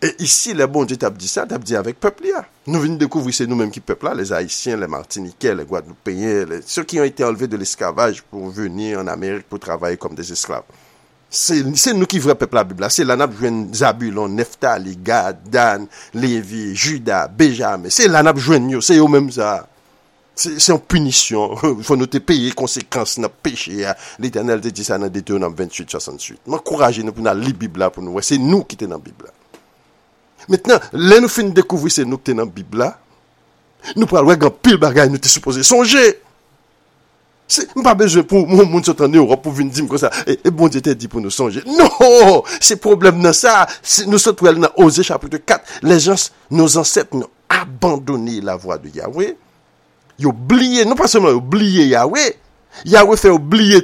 [0.00, 2.44] Et ici, le bon Dieu t'a dit ça, t'a dit avec peuple là.
[2.68, 6.60] Nous venons découvrir, c'est nous-mêmes qui peuple là, les Haïtiens, les Martiniquais, les Guadeloupéens, les...
[6.64, 10.30] ceux qui ont été enlevés de l'esclavage pour venir en Amérique pour travailler comme des
[10.30, 10.62] esclaves.
[11.28, 12.86] C'est nous qui vrai peuple la Bible.
[12.88, 17.90] C'est ap jwen Zabulon, Neftali, Gad, Dan, Lévi, Judas, Benjamin.
[17.90, 19.28] C'est lan ap jwen yo, se yo menm.
[20.34, 21.54] Se yon punisyon,
[21.86, 25.38] fwa nou te peye konsekans nan peche ya, l'Eternel te di sa nan dete ou
[25.38, 26.40] nan 28-68.
[26.50, 29.30] Man kouraje nou pou nan li Bibla pou nou, se nou ki te nan Bibla.
[30.50, 32.90] Metnen, lè nou fin dekouvri se nou ki te nan Bibla,
[33.94, 36.02] nou pral wè gan pil bagay nou te suppose sonje.
[37.78, 40.72] Mpa bezwen pou moun moun sotan de Europe pou vin dim kon sa, e bon
[40.72, 41.62] di te di pou nou sonje.
[41.68, 43.68] Non, se problem nan sa,
[44.08, 48.58] nou sot pou el nan Ose chapitre 4, le jans, nou zanset nou abandoni la
[48.58, 49.36] vwa de Yahweh.
[50.18, 52.36] Yo oublié, non pas seulement oublié Yahweh,
[52.84, 53.82] Yahweh fait oublier,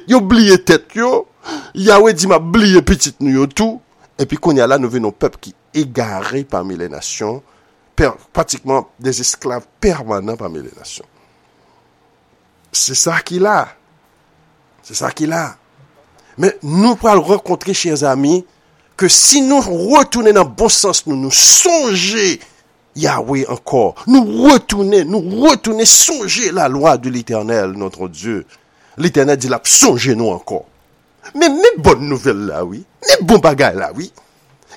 [0.64, 1.27] tête yo,
[1.75, 3.81] Yahweh dit m'a petite nous tout,
[4.19, 7.43] et puis qu'on y a là, nous venons peuple qui égaré parmi les nations,
[8.33, 11.05] pratiquement des esclaves permanents parmi les nations.
[12.73, 13.69] C'est ça qu'il a.
[14.83, 15.57] C'est ça qu'il a.
[16.38, 18.47] Mais nous pourrons rencontrer, chers amis,
[18.97, 22.40] que si nous retournons dans le bon sens, nous nous songer
[22.96, 28.46] Yahweh encore, nous retourner, nous retourner, songer la loi de l'éternel, notre Dieu.
[28.96, 30.66] L'éternel dit là, songez nous encore.
[31.35, 32.85] Mais mes bonnes nouvelles là, oui.
[33.09, 34.12] Les bons bagages là, oui.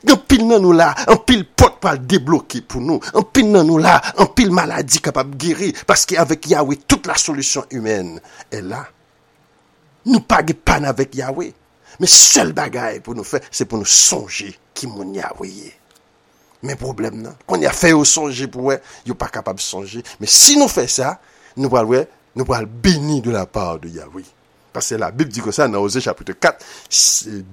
[0.07, 2.99] Un pile nan nous là, un pile porte pas débloqué pour nous.
[3.13, 5.73] Un pile nan nous là, un pile maladie capable guérir.
[5.87, 8.19] Parce qu'avec Yahweh, toute la solution humaine
[8.51, 8.85] est là.
[10.05, 11.53] Nous pas avec Yahweh.
[11.99, 15.73] Mais seul bagaille pour nous faire, c'est pour nous songer qui mon Yahweh Mais
[16.75, 17.33] problème non.
[17.45, 20.03] Qu'on y a fait au songer pour eux, a pas capable de songer.
[20.19, 21.19] Mais si nous faisons ça,
[21.57, 24.23] nous allons nous allons bénir de la part de Yahweh.
[24.71, 26.65] Parce que la Bible dit que ça dans Osée chapitre 4.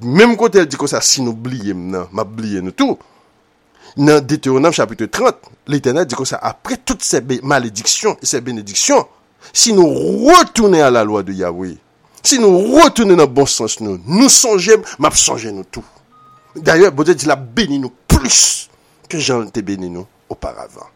[0.03, 2.99] Même quand elle dit que ça, si nous oublions, nous tout.
[3.96, 9.07] Dans Deutéronome chapitre 30, l'Éternel dit que ça, après toutes ces malédictions et ces bénédictions,
[9.53, 11.77] si nous retournons à la loi de Yahweh,
[12.23, 15.85] si nous retournons dans le bon sens, nous, nous songeons, m'a songé nous tout.
[16.57, 18.70] D'ailleurs, dit, la béni nous plus
[19.11, 20.87] que Jean t'ai béni nous auparavant.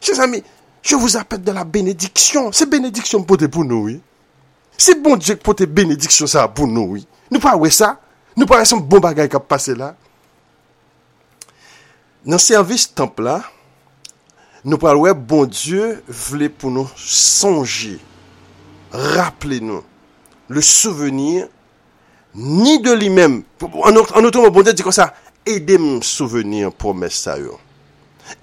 [0.00, 0.42] Chers amis,
[0.82, 2.52] je vous appelle de la bénédiction.
[2.52, 4.00] C'est bénédiction pour nous, oui.
[4.78, 7.06] C'est bon Dieu pour tes bénédictions ça pour nous, oui.
[7.30, 8.00] Nous pas ça.
[8.36, 9.96] Nous pas un bon bagage qui a passé là.
[12.24, 13.42] Dans le service temple là,
[14.64, 17.98] nous parlons bon Dieu voulait pour nous songer.
[18.92, 19.82] rappeler nous
[20.48, 21.48] le souvenir
[22.34, 23.42] ni de lui-même.
[23.62, 25.14] En autre mot, bon Dieu dit comme ça,
[25.46, 27.56] edem souveni an promes sa yo.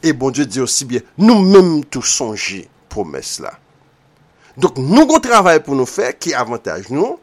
[0.04, 3.52] E bon Diyo di osi bie, nou menm tou sonji promes la.
[4.60, 7.18] Dok nou kon travay pou nou fe, ki avantaj nou,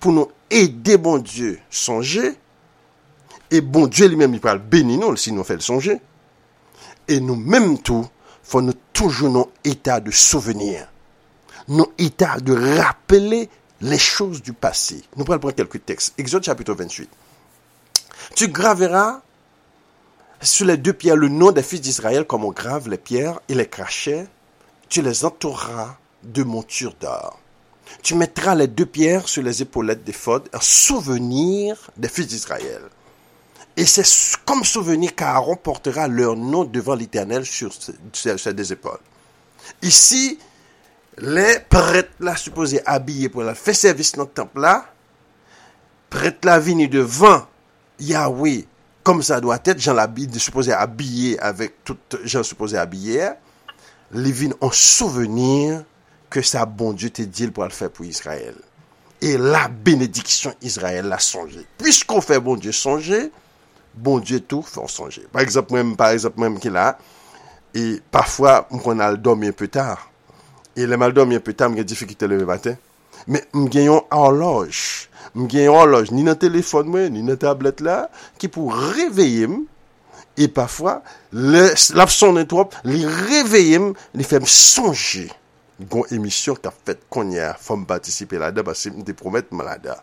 [0.00, 2.32] pou nou ede bon Diyo sonje,
[3.52, 5.98] e bon Diyo li menm li pral beni nou, si nou fel sonje,
[7.06, 8.06] e nou menm tou,
[8.46, 10.86] fò nou toujou nou etat de souvenir,
[11.68, 13.44] nou etat de rappele
[13.82, 15.02] le chouz du pasi.
[15.18, 16.14] Nou pral pran kelkou tekst.
[16.22, 17.25] Exode chapitou 28.
[18.36, 19.22] Tu graveras
[20.42, 23.54] sur les deux pierres le nom des fils d'Israël comme on grave les pierres et
[23.54, 24.26] les crachets.
[24.90, 27.40] Tu les entoureras de monture d'or.
[28.02, 30.14] Tu mettras les deux pierres sur les épaulettes des
[30.52, 32.82] un souvenir des fils d'Israël.
[33.74, 34.04] Et c'est
[34.44, 37.72] comme souvenir qu'Aaron portera leur nom devant l'Éternel sur
[38.52, 39.00] deux épaules.
[39.80, 40.38] Ici,
[41.16, 44.84] les prêtres là supposés habillés pour la faire service dans le temple là,
[46.10, 47.46] prêtres là venus devant
[48.02, 48.64] Yahweh,
[49.06, 50.08] kom sa do a tèt, jan la
[50.42, 53.30] supposè abye avèk tout jan supposè abye,
[54.14, 55.82] li vin an souvenir
[56.30, 58.56] ke sa bon Diyo te dil pou al fè pou Israel.
[59.22, 61.64] E la benediksyon Israel la sonje.
[61.78, 63.28] Puisqu'on fè bon Diyo sonje,
[63.94, 65.24] bon Diyo tou fè an sonje.
[65.32, 66.90] Par exemple, mèm ki la,
[67.76, 70.06] e pafwa m kon al domye peu tar,
[70.76, 72.76] e le mal domye peu tar m gen difikite leve maten,
[73.26, 77.40] mè m genyon an loj, m gen yon horloj ni nan telefon mwen, ni nan
[77.40, 78.04] tablet la,
[78.40, 79.64] ki pou reveye m,
[80.36, 81.00] e pafwa,
[81.32, 85.26] laf son netrop, li reveye m, li fem sonje,
[85.90, 89.78] gon emisyon ka fet konya, fom patisipe la da, basi m de promet m la
[89.80, 89.98] da.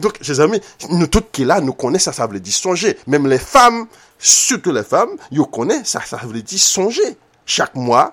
[0.00, 0.58] Donk, che zami,
[0.90, 3.84] nou tout ki la, nou konen sa sa vle di sonje, mem le fam,
[4.18, 7.12] sutou le fam, yo konen sa sa vle di sonje.
[7.44, 8.08] Chak mwa,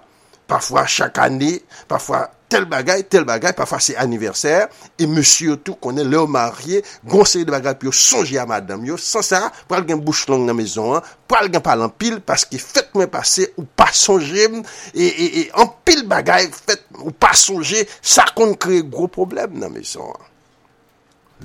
[0.52, 4.68] Parfois chaque année, parfois tel bagay, tel bagay, parfois c'est anniversaire,
[5.00, 8.90] et monsieur tout konen lè ou marye, gonseye de bagay, pi yo sonje a madame
[8.90, 12.18] yo, san sa, pral gen bouche long nan mezon an, pral gen pal an pil,
[12.20, 14.50] paske fèt mwen pase ou pa sonje,
[14.92, 20.10] e an pil bagay, fèt ou pa sonje, sa kon kreye gro problem nan mezon
[20.12, 20.26] an.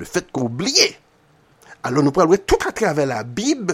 [0.02, 0.88] Le fèt kon oubliye,
[1.86, 3.70] alon nou pral wè tout a travè la bib,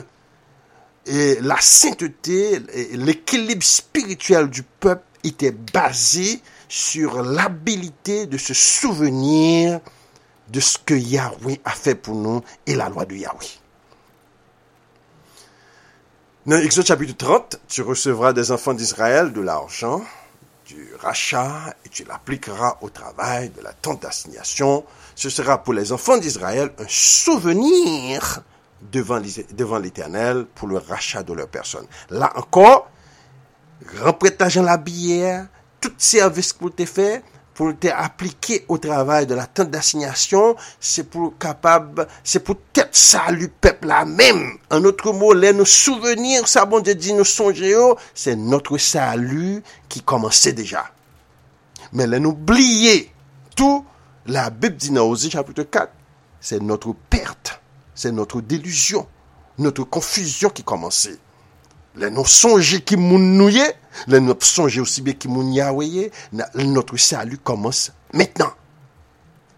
[1.08, 2.60] e la sainteté,
[3.00, 9.80] l'ekilib spirituel du pep, était basé sur l'habilité de se souvenir
[10.48, 13.58] de ce que Yahweh a fait pour nous et la loi de Yahweh.
[16.44, 20.02] Dans Exode chapitre 30, tu recevras des enfants d'Israël de l'argent,
[20.66, 24.84] du rachat, et tu l'appliqueras au travail de la tente d'assignation.
[25.14, 28.42] Ce sera pour les enfants d'Israël un souvenir
[28.90, 31.86] devant l'Éternel pour le rachat de leur personne.
[32.10, 32.90] Là encore,
[34.02, 35.46] remprête l'argent la bière,
[35.80, 37.22] tout service que vous te fait,
[37.54, 42.88] pour te appliquer au travail de la tente d'assignation, c'est pour capable, c'est pour tête
[42.92, 44.58] salut peuple là même.
[44.70, 47.76] En autre mot, les nos souvenirs, ça bon Dieu dit nous songer,
[48.14, 50.90] c'est notre salut qui commençait déjà.
[51.92, 53.12] Mais les oublier
[53.54, 53.84] tout,
[54.26, 55.92] la Bible dit dans Osée chapitre 4,
[56.40, 57.60] c'est notre perte,
[57.94, 59.06] c'est notre délusion,
[59.58, 61.18] notre confusion qui commençait.
[61.96, 63.62] Les nous songer qui nouye,
[64.06, 66.10] les nous songer aussi bien qui yahweh,
[66.54, 68.52] notre salut commence maintenant.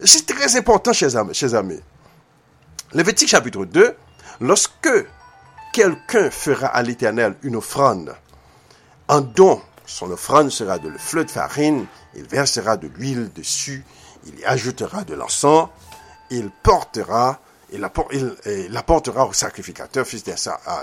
[0.01, 1.35] C'est très important, chers amis.
[1.35, 1.81] Chers amis.
[2.93, 3.97] Lévitique chapitre 2,
[4.41, 5.07] lorsque
[5.73, 8.15] quelqu'un fera à l'Éternel une offrande,
[9.09, 13.85] un don, son offrande sera de le fleu de farine, il versera de l'huile dessus,
[14.27, 15.69] il y ajoutera de l'encens,
[16.31, 17.41] il portera
[17.75, 20.25] il l'apportera au sacrificateur, fils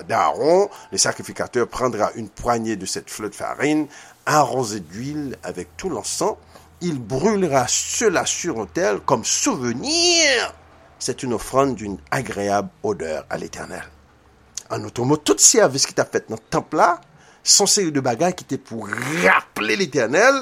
[0.08, 0.70] d'Aaron.
[0.92, 3.88] Le sacrificateur prendra une poignée de cette fleur de farine,
[4.26, 6.36] arrosée d'huile avec tout l'encens.
[6.82, 10.54] Il brûlera cela sur l'autel comme souvenir.
[11.00, 13.84] C'est une offrande d'une agréable odeur à l'éternel.
[14.70, 17.02] En autre mot, tout service qui t'a fait dans le temple-là,
[17.44, 18.88] son série de bagages qui était pour
[19.26, 20.34] rappeler l'éternel,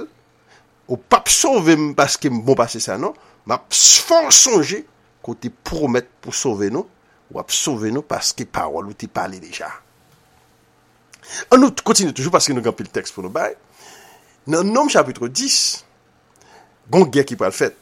[0.87, 3.13] au pape sauver parce qu'il bon passé ça, non?
[3.45, 4.85] M'a fort songer
[5.29, 6.89] kote promet pou sove nou,
[7.33, 9.69] wap sove nou paske parol ou ti pale deja.
[11.53, 13.55] An nou kontine toujou paske nou gampil tekst pou nou bay.
[14.49, 15.59] Nan nom chapitre 10,
[16.89, 17.77] gon gen ki pral fèt.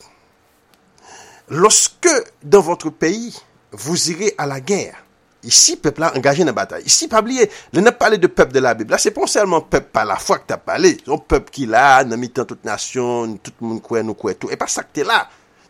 [1.48, 2.12] Loske
[2.44, 3.32] dan votre peyi,
[3.72, 5.08] vous irez a la guerre.
[5.48, 6.84] Isi, pep la engaje nan batay.
[6.90, 8.90] Isi, pabliye, le nan pale de pep de la Bib.
[8.92, 10.96] La, se pon selman pep pa la fwa ki ta pale.
[11.06, 14.52] Son pep ki la, nan mitan tout nasyon, tout moun kwe, nou kwe, tout.
[14.52, 15.22] E pa sa ki te la.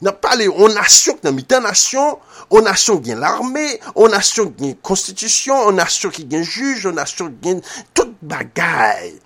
[0.02, 2.20] N'a parlé aux nations, dans mi-temps nation,
[2.50, 6.86] aux nations qui ont l'armée, aux nations qui ont constitution, aux nations qui ont juge,
[6.86, 7.62] aux nations qui ont
[7.94, 9.20] toute bagaille.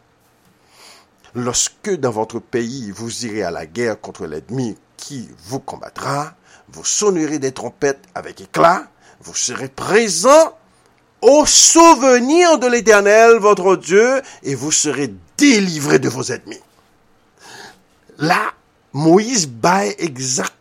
[1.36, 6.34] Lorsque dans votre pays, vous irez à la guerre contre l'ennemi qui vous combattra,
[6.70, 8.88] vous sonnerez des trompettes avec éclat,
[9.22, 10.58] vous serez présent
[11.22, 16.62] au souvenir de l'Éternel, votre Dieu, et vous serez délivrés de vos ennemis.
[18.18, 18.54] Là,
[18.94, 20.61] Moïse baille exactement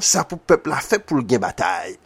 [0.00, 1.98] ça pour le peuple a fait pour gain bataille.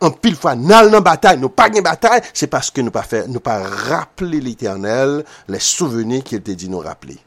[0.00, 3.28] En pile fois, dans bataille, nous pas gain bataille, c'est parce que nous pas fait,
[3.28, 7.18] nous pas rappeler l'Éternel, les souvenirs qu'il était dit nous rappeler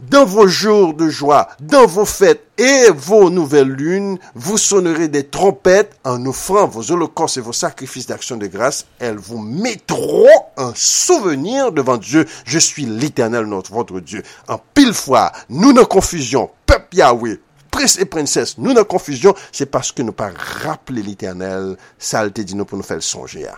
[0.00, 5.24] dans vos jours de joie, dans vos fêtes et vos nouvelles lunes, vous sonnerez des
[5.24, 8.86] trompettes en offrant vos holocaustes et vos sacrifices d'action de grâce.
[8.98, 10.26] Elles vous mettront
[10.56, 12.26] un souvenir devant Dieu.
[12.44, 14.22] Je suis l'éternel, notre votre Dieu.
[14.48, 17.40] En pile fois, nous ne confusion, peuple Yahweh,
[17.74, 20.30] princes et princesses, nous dans confusion, c'est parce que nous pas
[20.62, 23.50] rappelé l'éternel, saleté dit nous pour nous faire songer.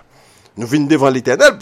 [0.57, 1.59] Nou vin devan l'Eternel,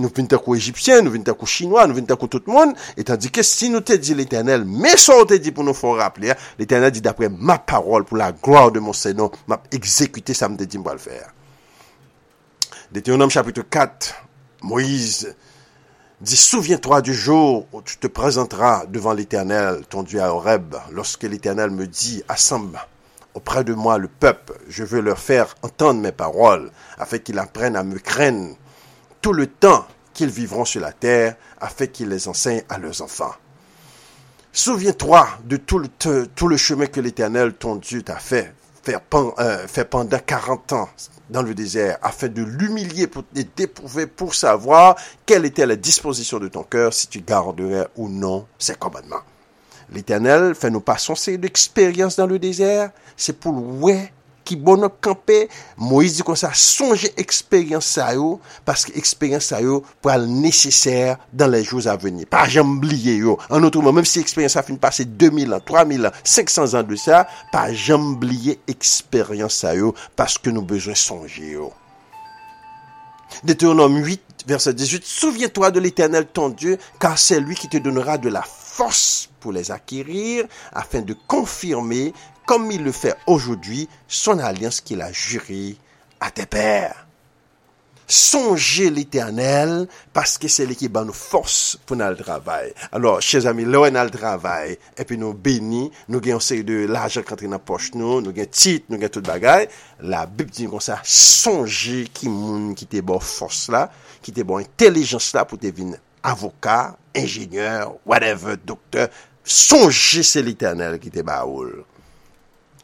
[0.00, 3.28] nou vin takou Egipsyen, nou vin takou Chinois, nou vin takou tout moun, etan di
[3.28, 6.94] ke si nou te di l'Eternel, me son te di pou nou fon rappele, l'Eternel
[6.96, 10.80] di dapre ma parol pou la gloire de mon Senon, ma ekzekute sa mte di
[10.80, 11.28] mwa l'fer.
[12.96, 14.08] Dete yon nom chapitou 4,
[14.64, 15.34] Moïse,
[16.20, 21.22] dit, Souviens-toi du jour où tu te présenteras devant l'Eternel, ton Dieu à Horeb, lorsque
[21.22, 22.78] l'Eternel me dit, assemble
[23.34, 27.76] auprès de moi le peuple, je veux leur faire entendre mes paroles, afin qu'ils apprennent
[27.76, 28.56] à me craindre
[29.20, 33.34] tout le temps qu'ils vivront sur la terre, afin qu'ils les enseignent à leurs enfants.
[34.52, 38.52] Souviens-toi de tout le, chemin que l'Éternel, ton Dieu, t'a fait,
[38.82, 40.88] fait pendant 40 ans
[41.28, 43.22] dans le désert, afin de l'humilier pour
[43.54, 48.46] t'éprouver, pour savoir quelle était la disposition de ton cœur, si tu garderais ou non
[48.58, 49.22] ses commandements.
[49.92, 52.90] L'Éternel fait nous passer son d'expérience dans le désert.
[53.16, 54.12] C'est pour ouais
[54.50, 55.48] qui bon camper.
[55.76, 61.62] Moïse dit comme ça, songez expérience ça yo, parce que expérience ça yo dans les
[61.62, 62.26] jours à venir.
[62.26, 63.38] Pas jamais oublier yo.
[63.48, 66.82] En autre mot, même si expérience a fini passer 2000 ans, 3000 ans, 500 ans
[66.82, 66.96] de
[67.52, 71.72] pas jamais oublier expérience ça yo, parce que nous besoin songer yo.
[73.44, 78.18] Deutéronome 8, verset 18, Souviens-toi de l'Éternel ton Dieu, car c'est lui qui te donnera
[78.18, 82.12] de la force pour les acquérir, afin de confirmer,
[82.50, 85.76] comme il le fait aujourd'hui, son alliance qu'il a jurée
[86.18, 87.06] à tes pères.
[88.08, 92.74] Songez l'éternel, parce que c'est lui qui bat nos forces pour notre travail.
[92.90, 96.64] Alors, chers amis, là on a le travail, et puis nous bénis, nous gagnons série
[96.64, 99.68] de l'argent qui est dans la poche, nous, nous gagnons titre, nous gagnons tout bagaille.
[100.00, 103.92] La Bible dit comme ça, songez qui monde qui t'est bon force là,
[104.22, 109.08] qui t'est bon intelligence là pour devenir avocat, ingénieur, whatever, docteur.
[109.44, 111.84] Songez c'est l'éternel qui t'est baoul.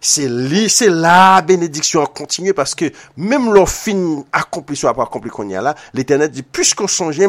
[0.09, 5.49] C'est la bénédiction à continuer parce que même leur fin accompli soit pas accompli qu'on
[5.49, 7.21] y a là, l'éternel dit, puisqu'on songe,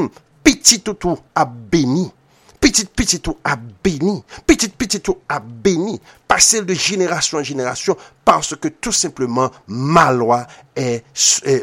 [0.44, 2.12] petit tout a béni.
[2.60, 4.24] Petit petit tout a béni.
[4.46, 6.00] Petit petit tout a béni.
[6.28, 11.04] Passer de génération en génération parce que tout simplement ma loi est,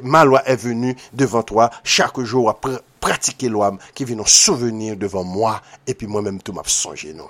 [0.03, 0.25] ma
[0.57, 5.95] venue devant toi chaque jour après pratiquer loi qui vient nous souvenir devant moi et
[5.95, 7.29] puis moi-même tout m'a songé non.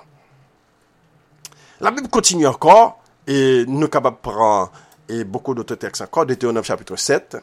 [1.81, 4.71] La Bible continue encore et nous capables prendre
[5.07, 7.37] et beaucoup d'autres textes encore, Deutéronome chapitre 7.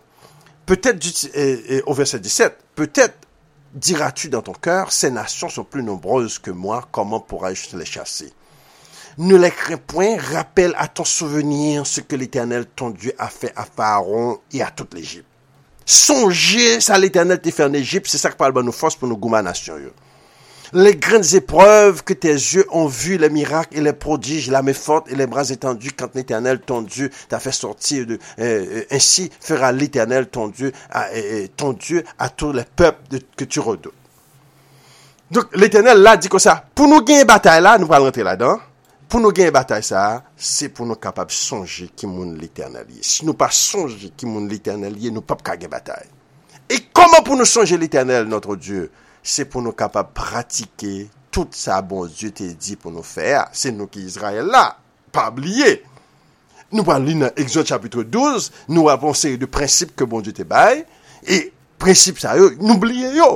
[0.67, 1.05] Peut-être,
[1.87, 3.15] au verset 17, peut-être
[3.75, 8.33] diras-tu dans ton cœur, ces nations sont plus nombreuses que moi, comment pourrais-je les chasser?
[9.19, 13.53] Ne les crains point, rappelle à ton souvenir ce que l'Éternel, ton Dieu, a fait
[13.57, 15.27] à Pharaon et à toute l'Égypte.
[15.85, 19.09] Songez ça l'Éternel t'a fait en Égypte, c'est ça qui parle de nos forces pour
[19.09, 19.75] nos gourmands nation.
[20.75, 24.73] Les grandes épreuves que tes yeux ont vues, les miracles et les prodiges, la main
[24.73, 28.15] forte et les bras étendus quand l'Éternel, ton Dieu, t'a fait sortir de...
[28.39, 33.19] Euh, euh, ainsi fera l'Éternel, ton Dieu, à, euh, ton Dieu, à tous les peuples
[33.37, 33.93] que tu redoutes.
[35.31, 38.59] Donc, l'Éternel, là, dit comme ça, pour nous gagner bataille là, nous allons rentrer là-dedans,
[39.11, 43.27] pour nous gagner bataille ça, c'est pour nous capables de songer qui moun l'Éternel Si
[43.27, 46.09] nous pas songer qui moun l'Éternel nous pas gagner bataille.
[46.71, 48.91] Et comment pour nous songer l'Éternel, notre Dieu?
[49.23, 53.47] se pou nou kapap pratike tout sa bon Diyo te di pou nou fer.
[53.57, 54.67] Se nou ki Israel la,
[55.15, 55.79] pa bliye.
[56.73, 60.37] Nou pa li nan Exode chapitre 12, nou avon seri de prinsip ke bon Diyo
[60.37, 60.85] te baye,
[61.25, 61.49] e
[61.83, 63.31] prinsip sa yo, nou bliye yo.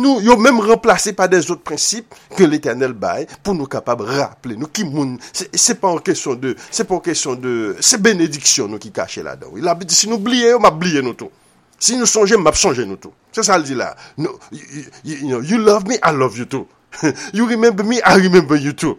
[0.00, 4.56] Nou yo mèm remplase pa des ot prinsip ke l'Eternel baye pou nou kapab rappele
[4.56, 5.18] nou ki moun.
[5.34, 7.54] Se pa an kesyon de, se pa an kesyon de,
[7.84, 9.52] se benediksyon nou ki kache la dan.
[9.64, 11.32] La bè di si nou bliye yo, ma bliye nou tou.
[11.80, 13.12] Si nous songeons, m'a changé nous tout.
[13.32, 13.96] C'est ça le dit là.
[14.18, 14.38] No,
[15.02, 16.68] you, love me, I love you too.
[17.32, 18.98] you remember me, I remember you too.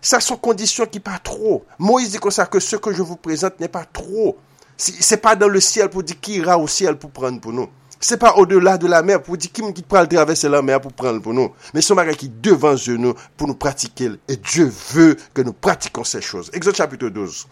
[0.00, 1.64] Ça sont conditions qui pas trop.
[1.78, 4.38] Moïse dit comme ça que ce que je vous présente n'est pas trop.
[4.76, 7.68] C'est pas dans le ciel pour dire qui ira au ciel pour prendre pour nous.
[7.98, 10.92] C'est pas au-delà de la mer pour dire qui qui peut traverser la mer pour
[10.92, 11.52] prendre pour nous.
[11.74, 14.12] Mais c'est un qui devant nous pour nous pratiquer.
[14.28, 16.48] Et Dieu veut que nous pratiquions ces choses.
[16.52, 17.48] Exode chapitre 12.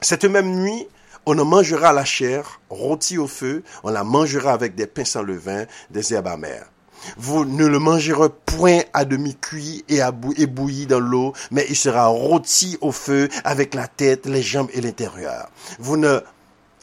[0.00, 0.86] Cette même nuit,
[1.26, 5.22] on en mangera la chair, rôtie au feu, on la mangera avec des pains sans
[5.22, 6.66] levain, des herbes amères.
[7.16, 10.00] Vous ne le mangerez point à demi cuit et
[10.36, 14.80] ébouilli dans l'eau, mais il sera rôti au feu avec la tête, les jambes et
[14.80, 15.48] l'intérieur.
[15.78, 16.20] Vous ne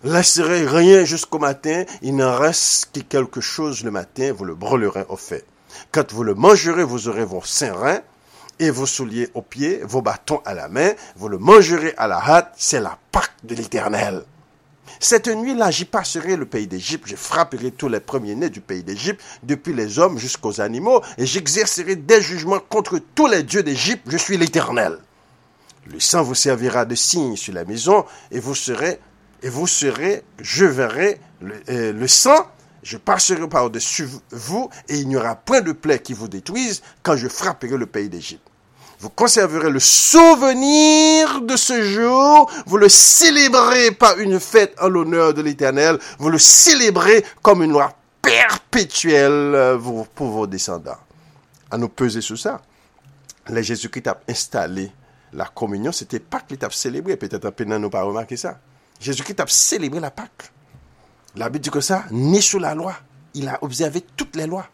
[0.03, 5.05] laisserez rien jusqu'au matin, il n'en reste que quelque chose le matin, vous le brûlerez
[5.09, 5.41] au feu.
[5.91, 8.01] Quand vous le mangerez, vous aurez vos saints reins
[8.59, 12.17] et vos souliers aux pieds, vos bâtons à la main, vous le mangerez à la
[12.17, 14.23] hâte, c'est la Pâque de l'Éternel.
[14.99, 19.21] Cette nuit-là, j'y passerai le pays d'Égypte, je frapperai tous les premiers-nés du pays d'Égypte,
[19.43, 24.17] depuis les hommes jusqu'aux animaux, et j'exercerai des jugements contre tous les dieux d'Égypte, je
[24.17, 24.99] suis l'Éternel.
[25.87, 28.99] Le sang vous servira de signe sur la maison, et vous serez,
[29.43, 32.47] et vous serez, je verrai le, euh, le sang,
[32.85, 37.17] je passerai par-dessus vous, et il n'y aura point de plaie qui vous détruise quand
[37.17, 38.44] je frapperai le pays d'Égypte.
[38.99, 42.49] Vous conserverez le souvenir de ce jour.
[42.65, 45.99] Vous le célébrez pas une fête en l'honneur de l'Éternel.
[46.17, 49.77] Vous le célébrez comme une loi perpétuelle euh,
[50.15, 50.97] pour vos descendants.
[51.69, 52.61] À nous peser sur ça.
[53.49, 54.91] Les Jésus-Christ a installé
[55.33, 55.91] la communion.
[55.91, 57.17] C'était Pâques qu'il a célébré.
[57.17, 58.59] Peut-être un nous pas remarqué ça.
[58.99, 60.51] Jésus-Christ a célébré la Pâques.
[61.35, 62.95] La Bible dit que ça, ni sous la loi.
[63.33, 64.67] Il a observé toutes les lois.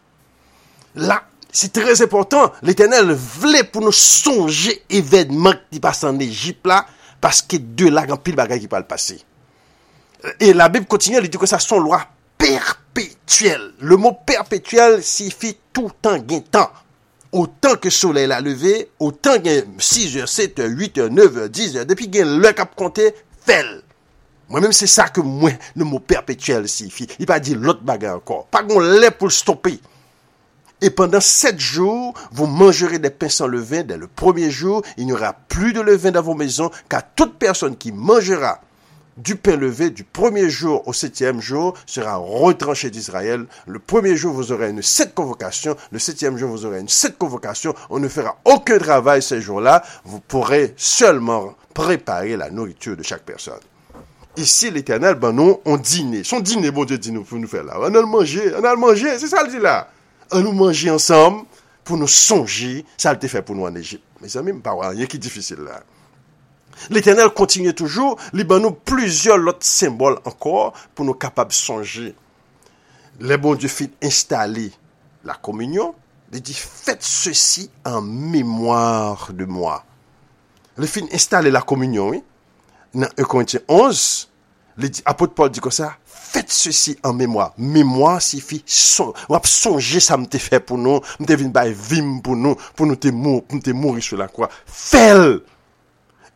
[0.94, 2.50] Là, c'est très important.
[2.62, 6.86] L'Éternel voulait pour nous songer événement qui passe en Égypte là,
[7.20, 9.20] parce que de là, a pile bagaille qui peut le passer.
[10.40, 12.06] Et la Bible continue, elle dit que ça sont loi
[12.38, 13.72] perpétuelle.
[13.80, 16.70] Le mot perpétuel signifie tout temps gain temps.
[17.32, 21.36] Autant que le soleil l'a levé, autant que 6 h 7 h 8 h 9
[21.36, 23.64] h 10 h depuis qu'il le cap compté, fait.
[24.48, 27.06] Moi-même, c'est ça que le mot perpétuel signifie.
[27.18, 28.46] Il pas dit l'autre bagarre encore.
[28.46, 29.80] Pas qu'on l'ait pour le stopper.
[30.82, 33.84] Et pendant sept jours, vous mangerez des pains sans levain.
[33.84, 37.38] Dès le premier jour, il n'y aura plus de levain dans vos maisons, car toute
[37.38, 38.60] personne qui mangera
[39.16, 43.46] du pain levé du premier jour au septième jour sera retranchée d'Israël.
[43.68, 45.76] Le premier jour, vous aurez une sept convocation.
[45.92, 47.74] Le septième jour, vous aurez une sept convocation.
[47.88, 49.84] On ne fera aucun travail ces jours-là.
[50.04, 53.60] Vous pourrez seulement préparer la nourriture de chaque personne.
[54.36, 56.24] Ici, l'éternel, ben non, on dîne.
[56.24, 57.74] Son dîner, bon Dieu dit nous, pour nous faire là.
[57.78, 59.18] On a le manger, on a le manger.
[59.18, 59.88] C'est ça le dit là
[60.32, 61.42] an nou manje ansam,
[61.86, 64.04] pou nou sonji, sa lte fe pou nou an Egypt.
[64.22, 65.80] Me zami, mpa wanyen ki difisil la.
[66.90, 72.12] L'Eternel kontinye toujou, li ban nou plizye lot sembol ankor, pou nou kapab sonji.
[73.20, 74.70] Le bon Dieu fit installe
[75.28, 75.92] la kominyon,
[76.32, 79.82] li di fète se si an mimoire de moi.
[80.80, 82.22] Le fin installe la kominyon, oui,
[82.94, 84.28] nan 1 Korintien 11,
[84.80, 85.92] li di, apote Paul di kon sa,
[86.32, 87.52] faites ceci en mémoire.
[87.58, 92.36] Mémoire signifie son, on songer ça m'te fait pour nous, m'te vin by vim pour
[92.36, 94.48] nous, pour nous te mourir, pour nous te mourir sur la croix.
[94.66, 95.44] Fais-le!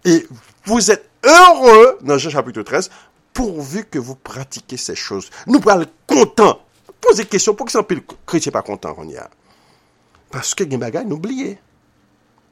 [0.04, 0.26] Et
[0.64, 2.90] vous êtes heureux, dans Jean chapitre 13,
[3.32, 5.30] pourvu que vous pratiquez ces choses.
[5.46, 6.60] Nous parlons content.
[7.00, 9.28] Posez question, pour que ça le chrétien pas content, on y a.
[10.30, 11.58] Parce que gen bagay n'oubliez.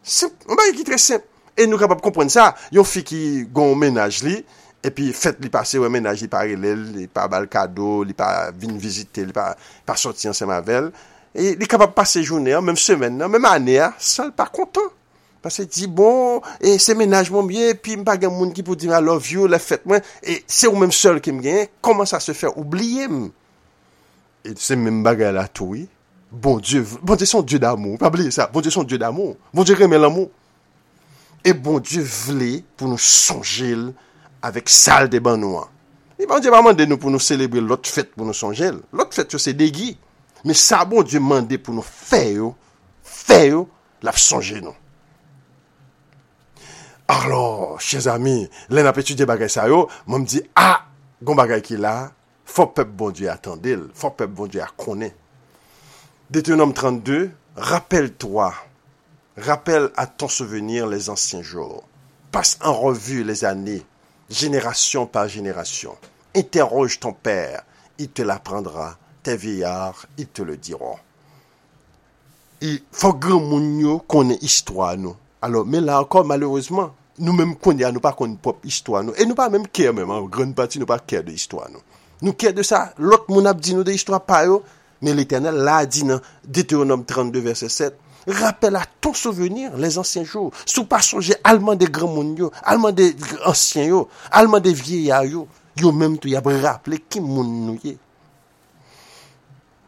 [0.02, 1.26] C'est un bagay qui est très simple.
[1.56, 2.54] Et nous capables de comprendre ça.
[2.72, 4.44] Yon fille qui gon ménage li,
[4.84, 8.50] epi fèt li pase wè menaj li pa relel, li pa bal kado, li pa
[8.52, 9.52] vin vizite, li pa,
[9.86, 10.90] pa soti ansem avèl,
[11.34, 14.90] e li kapap pase jounè an, mèm semen nan, mèm anè an, sal pa kontan.
[15.44, 18.88] Pase di bon, e se menaj mwen bie, pi mpa gen moun ki pou di
[18.88, 22.08] ma love you, la fèt mwen, e se ou mèm sol ki m gen, koman
[22.08, 23.26] sa se fè oubliye m?
[24.44, 25.84] E se mèm bagay la toui,
[26.32, 29.36] bon dieu, bon dieu son dieu d'amou, pa bliye sa, bon dieu son dieu d'amou,
[29.52, 30.30] bon dieu remè l'amou.
[31.44, 33.90] E bon dieu vle pou nou sonjil,
[34.44, 35.70] avèk sal de ban nou an.
[36.20, 38.78] E bon Diyo pa mande nou pou nou celebre lot fèt pou nou sonjel.
[38.94, 39.94] Lot fèt yo se degi.
[40.44, 42.52] Me sa bon Diyo mande pou nou fè yo,
[43.02, 43.64] fè yo,
[44.04, 44.76] la sonjel nou.
[47.10, 50.78] Arlo, chèz ami, lè na pètu de bagay sa yo, mwen mdi, a, ah,
[51.20, 52.08] goun bagay ki la,
[52.48, 55.10] fò pep bon Diyo atandel, fò pep bon Diyo akonè.
[56.30, 58.54] Deutéronome 32, rappelle-toi,
[59.36, 61.84] rappelle à ton souvenir les anciens jours,
[62.32, 63.84] passe en revue les années,
[64.34, 65.96] génération par génération.
[66.34, 67.62] Interroge ton père,
[67.98, 70.96] il te l'apprendra, tes vieillards, ils te le diront.
[72.60, 75.16] Il faut grand monde connaît histoire nous.
[75.40, 79.14] Alors, mais là encore, malheureusement, nous-mêmes connaissons, nous pas connaissons propre histoire nous.
[79.16, 81.80] Et nous pas même care même, en grande partie, nous pas care de histoire nous.
[82.22, 84.60] Nous care de ça, l'autre monde a dit nous de histoire pas eux,
[85.02, 87.96] mais l'éternel l'a dit dans Deutéronome 32 verset 7,
[88.26, 90.52] Rappelle à ton souvenir les anciens jours.
[90.66, 93.14] Sous pas songer allemand des grands mondes, allemand des
[93.44, 97.78] anciens, allemand des vieillards, yo même tout y a rappelé qui monde nous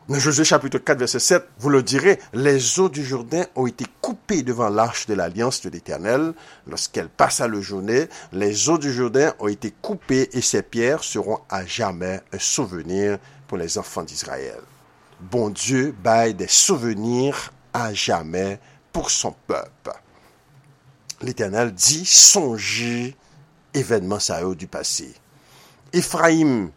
[0.09, 3.87] dans Josué chapitre 4, verset 7, vous le direz, les eaux du Jourdain ont été
[4.01, 6.33] coupées devant l'arche de l'alliance de l'Éternel.
[6.69, 11.41] Lorsqu'elle passa le journée, les eaux du Jourdain ont été coupées et ces pierres seront
[11.51, 13.19] à jamais un souvenir
[13.49, 14.61] pour les enfants d'Israël.
[15.19, 18.59] Bon Dieu baille des souvenirs à jamais
[18.93, 19.93] pour son peuple.
[21.21, 23.15] L'Éternel dit, songez
[23.75, 25.15] événements ça du passé.
[25.93, 26.71] Ephraim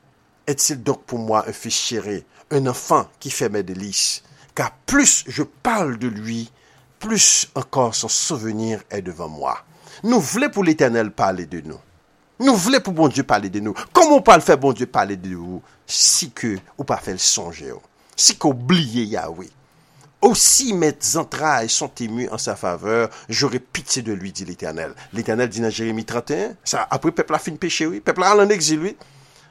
[0.46, 4.24] est-il donc pour moi un fils chéri un enfant qui fait mes délices,
[4.56, 6.52] car plus je parle de lui,
[6.98, 9.64] plus encore son souvenir est devant moi.
[10.04, 11.80] Nous voulons pour l'Éternel parler de nous.
[12.40, 13.76] Nous voulons pour bon Dieu parler de nous.
[13.94, 17.20] Comment on peut faire bon Dieu parler de vous si que ou pas faire le
[17.20, 17.74] songer,
[18.16, 19.50] si qu'oublier Yahweh?
[20.22, 24.94] aussi mes entrailles sont émues en sa faveur, j'aurai pitié de lui, dit l'Éternel.
[25.14, 28.50] L'Éternel dit dans Jérémie 31, ça, après, peuple a fini péché, oui, peuple a en
[28.50, 28.98] exil, oui.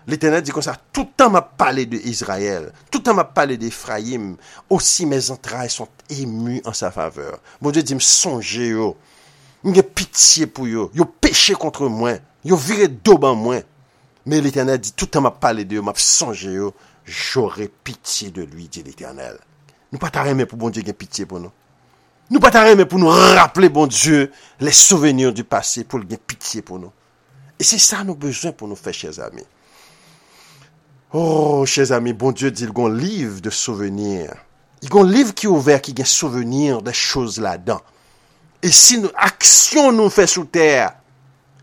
[0.06, 3.58] L'Éternel dit comme ça, tout le temps m'a parlé d'Israël, tout le temps m'a parlé
[3.58, 4.36] d'Éphraïm,
[4.70, 7.40] aussi mes entrailles sont émues en sa faveur.
[7.60, 8.96] Mon Dieu dit, me songez, yo,
[9.64, 12.14] m'y pitié pour yo, yo péché contre moi,
[12.44, 13.60] yo viré d'auban moi.
[14.24, 18.30] Mais l'Éternel dit, tout le temps m'a parlé de yo, m'a songé, yo, j'aurai pitié
[18.30, 19.38] de lui, dit l'Éternel.
[19.92, 21.52] Nou pa ta reme pou bon Diyo gen pitiye pou nou.
[22.28, 24.26] Nou pa ta reme pou nou rappele bon Diyo
[24.60, 26.92] le souvenir du pase pou gen pitiye pou nou.
[27.58, 29.42] E se sa nou bezwen pou nou fe, chèz ami.
[31.16, 34.36] Oh, chèz ami, bon Diyo di l gon liv de souvenir.
[34.84, 37.80] Il gon liv ki ouver ki gen souvenir de chouz la dan.
[38.60, 40.92] E si nou aksyon nou fe sou ter,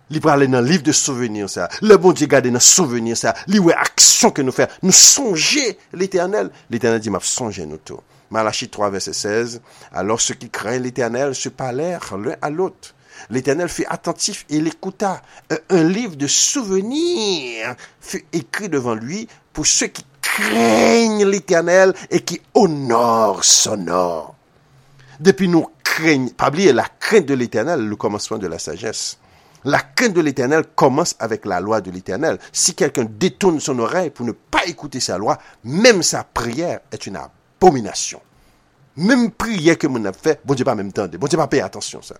[0.09, 1.69] li prale nan liv de souvenir sa.
[1.85, 3.35] Le bon Diyo gade nan souvenir sa.
[3.47, 6.49] Li we aksyon ke nou fe, nou sonje l'Eternel.
[6.73, 8.01] L'Eternel di map sonje nou tou.
[8.31, 9.61] Malachie 3, verset 16.
[9.93, 12.95] Alors ceux qui craignent l'éternel se parlèrent l'un à l'autre.
[13.29, 15.21] L'Éternel fut attentif et l'écouta.
[15.69, 22.41] Un livre de souvenirs fut écrit devant lui pour ceux qui craignent l'Éternel et qui
[22.53, 24.25] honorent son nom.
[25.19, 29.17] Depuis nous craignons, pas la crainte de l'Éternel, le commencement de la sagesse.
[29.63, 32.37] La crainte de l'Éternel commence avec la loi de l'Éternel.
[32.51, 37.07] Si quelqu'un détourne son oreille pour ne pas écouter sa loi, même sa prière est
[37.07, 37.15] une
[37.65, 38.21] abominasyon.
[38.95, 41.65] Mem priye ke moun ap fe, bon diye pa mem tende, bon diye pa peye
[41.65, 42.15] atensyon sa.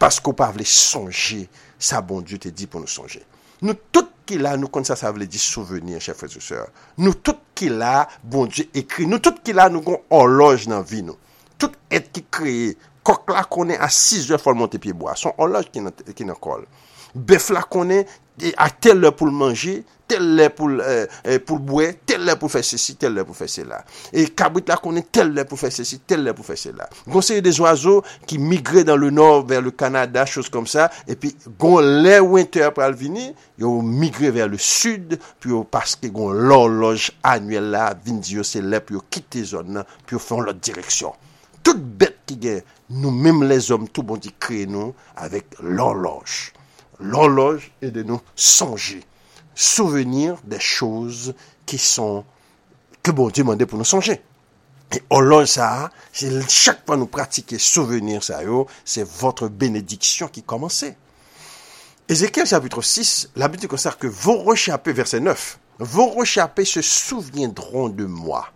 [0.00, 1.46] Pasko pa vle sonje,
[1.80, 3.22] sa bon diye te di pou nou sonje.
[3.64, 6.44] Nou tout ki bon la, nou kon sa sa vle di souveni, chè frè sou
[6.44, 6.68] sèr.
[7.00, 10.84] Nou tout ki la, bon diye ekri, nou tout ki la nou kon horloj nan
[10.86, 11.18] vi nou.
[11.60, 12.76] Tout et ki kreye,
[13.06, 16.28] kok la konen a 6 je fol monte piye boa, son horloj ki nan, ki
[16.28, 16.66] nan kol.
[17.14, 18.06] bœuf la connaît,
[18.56, 22.28] à telle heure pour le manger, telle heure pour, euh, euh, pour le boire, telle
[22.28, 23.84] heure pour faire ceci, telle heure pour faire cela.
[24.12, 26.88] Et cabrit la connaît, telle heure pour faire ceci, telle heure pour faire cela.
[27.10, 31.14] Conseil des oiseaux qui migraient dans le nord vers le Canada, choses comme ça, et
[31.14, 36.08] puis, gon les winter pour venir, ils ont migré vers le sud, puis parce que
[36.08, 40.58] gon l'horloge annuelle là, vindio c'est là, puis ils quitté zone, puis ils font l'autre
[40.58, 41.12] direction.
[41.62, 46.52] Toute bête qui gagne, nous-mêmes les hommes, tout bon dit, créez-nous avec l'horloge.
[47.00, 49.02] L'horloge est de nous songer,
[49.54, 51.34] souvenir des choses
[51.66, 52.24] qui sont,
[53.02, 54.20] que bon Dieu demandait pour nous songer.
[54.92, 58.40] Et horloge ça, c'est chaque fois nous pratiquer souvenir ça,
[58.84, 60.96] c'est votre bénédiction qui commençait.
[62.08, 67.88] Ézéchiel chapitre 6, la Bible concerne que vos rechappés, verset 9, vos rechappés se souviendront
[67.88, 68.48] de moi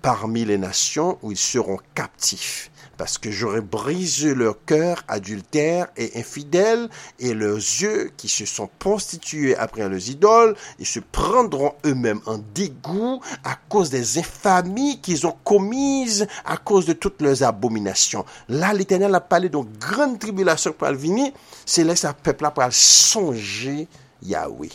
[0.00, 6.18] parmi les nations où ils seront captifs parce que j'aurai brisé leur cœur adultère et
[6.18, 6.88] infidèle,
[7.18, 12.38] et leurs yeux qui se sont prostitués après leurs idoles, ils se prendront eux-mêmes en
[12.54, 18.24] dégoût à cause des infamies qu'ils ont commises, à cause de toutes leurs abominations.
[18.48, 21.32] Là, l'Éternel a parlé d'une grande tribulation pour venir,
[21.66, 23.88] c'est là que peuple pour songer
[24.22, 24.70] Yahweh.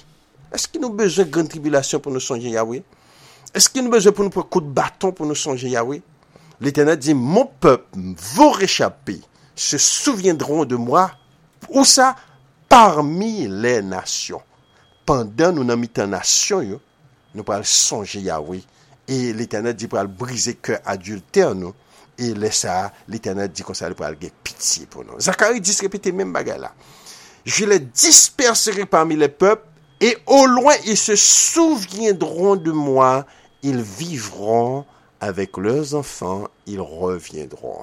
[0.52, 2.84] Est-ce qu'il nous a besoin de grande tribulation pour nous songer Yahweh?
[3.54, 5.70] Est-ce qu'il nous a besoin pour nous prendre un coup de bâton pour nous songer
[5.70, 6.02] Yahweh?
[6.62, 9.22] L'Éternel dit, mon peuple, vos réchappés,
[9.56, 11.12] se souviendront de moi,
[11.70, 12.16] ou ça,
[12.68, 14.42] parmi les nations.
[15.06, 16.80] Pendant nous n'avons mis en nation,
[17.34, 18.62] nous pourrons songer Yahweh.
[19.08, 21.74] Et l'Éternel dit, pour briser cœur adultère, nous,
[22.18, 25.20] et laisse ça, l'Éternel dit qu'on ça, pour avoir pitié pour nous.
[25.20, 26.74] Zacharie dit, répétez même bagarre là.
[27.46, 29.66] Je les disperserai parmi les peuples,
[30.02, 33.26] et au loin ils se souviendront de moi,
[33.64, 34.86] ils vivront
[35.22, 37.82] avec leurs enfants, ils reviendront.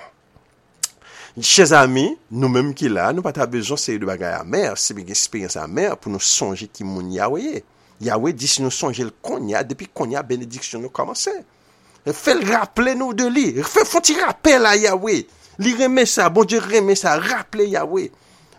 [1.40, 5.56] Chez amis, nous-mêmes qui là, nous pas besoin de de bagaille amère, c'est une expérience
[5.56, 7.62] amère pour nous songer qui mon Yahweh.
[8.00, 11.28] Yahweh dit si nous songer le konya, depuis konya, bénédiction nous commence.
[12.06, 13.62] Fais le rappeler nous de lui.
[13.62, 15.26] Fais faut-il rappel à Yahweh.
[15.58, 18.10] Lui remet ça, bon Dieu remet ça, rappelez Yahweh.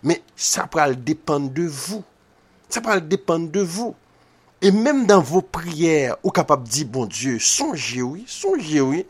[0.04, 2.04] Mais ça va dépendre de vous.
[2.68, 3.96] Ça va dépendre de vous.
[4.60, 9.06] Et même dans vos prières, vous capable de dire, bon Dieu, songez, oui, songez, oui.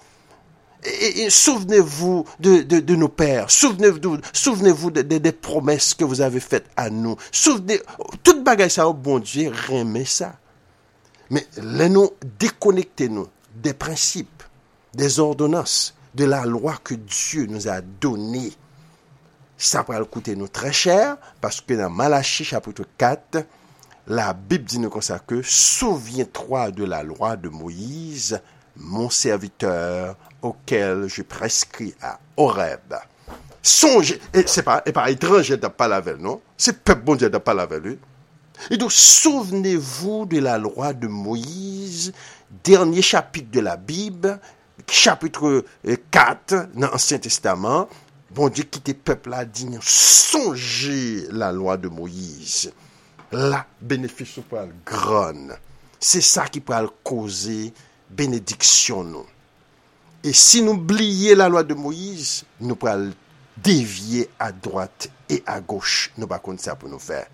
[0.84, 6.88] Et, souvenez-vous de, de, nos pères, souvenez-vous souvenez-vous des promesses que vous avez faites à
[6.88, 7.16] nous.
[7.32, 7.80] Souvenez,
[8.22, 10.34] toute bagaille ça, oh, bon Dieu, remet ça.
[11.30, 13.26] Mais laissez-nous déconnectez-nous
[13.56, 14.42] des principes,
[14.94, 18.52] des ordonnances, de la loi que Dieu nous a donnée.
[19.56, 23.44] Ça va coûter nous très cher parce que dans Malachie chapitre 4,
[24.08, 28.40] la Bible dit nous comme ça que souviens-toi de la loi de Moïse,
[28.74, 32.94] mon serviteur, auquel je prescris à Horeb.
[33.62, 36.40] Songez, et c'est pas, pas étranger de pas non?
[36.56, 37.68] C'est peuple bon Dieu de pas la
[38.70, 42.12] Et donc, souvenez-vous de la loi de Moïse,
[42.64, 44.40] dernier chapitre de la Bible,
[44.88, 45.64] chapitre
[46.10, 47.88] 4 dans l'Ancien Testament.
[48.30, 52.72] Bon Dieu qui peuple là dit, songez la loi de Moïse
[53.32, 55.56] la bénéfice pour le grand.
[56.00, 57.72] C'est ça qui peut causer
[58.10, 59.26] bénédiction.
[60.24, 63.12] Et si nous oublions la loi de Moïse, nous pouvons
[63.56, 66.10] dévier à droite et à gauche.
[66.16, 67.26] Nous pas ça nous faire.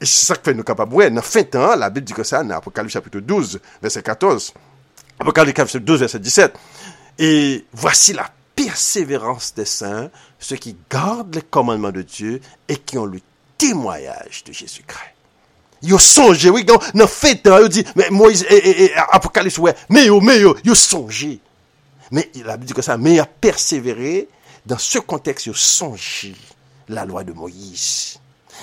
[0.00, 0.94] Et c'est ça que fait nous capables.
[0.94, 4.52] Ouais, la Bible dit que ça, dans Apocalypse chapitre 12, verset 14.
[5.18, 6.58] Apocalypse chapitre 12, verset 17.
[7.18, 12.98] Et voici la persévérance des saints, ceux qui gardent les commandements de Dieu et qui
[12.98, 13.20] ont le
[13.56, 15.15] témoignage de Jésus-Christ.
[15.82, 16.64] Yo songe, oui,
[16.94, 18.46] nan fèt an, yo di, Moïse,
[19.12, 21.36] apokalis, wè, me yo, me yo, yo songe.
[22.10, 24.28] Men, il a dit que ça, mais il a persévéré,
[24.64, 26.32] dans ce contexte, yo songe
[26.88, 28.18] la loi de Moïse.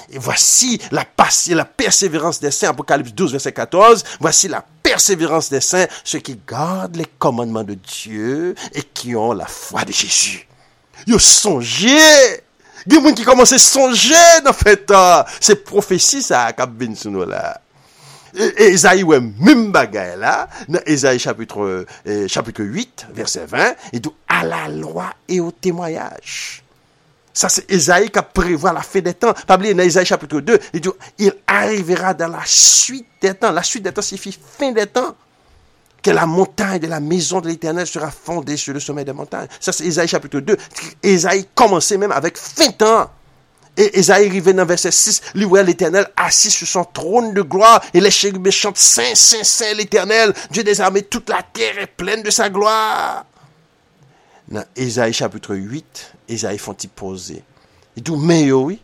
[0.09, 1.05] Et voici la,
[1.49, 6.39] la persévérance des saints, Apocalypse 12, verset 14, voici la persévérance des saints, ceux qui
[6.47, 10.47] gardent les commandements de Dieu et qui ont la foi de Jésus.
[11.07, 11.86] Yo songe
[12.88, 15.23] Gen moun ki komanse sonje nan feta.
[15.39, 17.43] Se profesi sa akab bin sou nou la.
[18.34, 20.47] Ezaï wè mim bagay la.
[20.67, 23.75] Nan Ezaï chapitre 8, verset 20.
[23.93, 26.63] Et dou a la loi et au témoyage.
[27.34, 29.34] Sa se Ezaï ka prevoa la fè des temps.
[29.47, 30.59] Pabli nan Ezaï chapitre 2.
[30.73, 33.51] Et dou il arrivera dan la suite des temps.
[33.51, 35.15] La suite des temps si fi fin des temps.
[36.04, 39.47] Que la montagne de la maison de l'Éternel sera fondée sur le sommet des montagnes.
[39.60, 40.58] Ça, c'est Isaïe chapitre 2.
[41.01, 43.10] Isaïe commençait même avec 20 ans.
[43.76, 47.82] Et Isaïe arrivait dans verset 6, lui voit l'Éternel assis sur son trône de gloire,
[47.91, 51.88] et les chérubins chantent Saint, Saint, Saint l'Éternel, Dieu des armées, toute la terre est
[51.88, 53.26] pleine de sa gloire.
[54.47, 57.41] Dans Isaïe chapitre 8, Isaïe font-il poser.
[57.95, 58.80] Il dit, mais oui,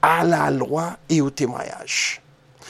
[0.00, 2.22] à la loi et au témoignage.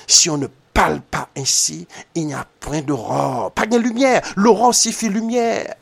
[0.08, 4.20] Si on ne parle pas ainsi, il n'y a point d'aurore, pas de lumière.
[4.36, 5.74] L'aurore signifie lumière.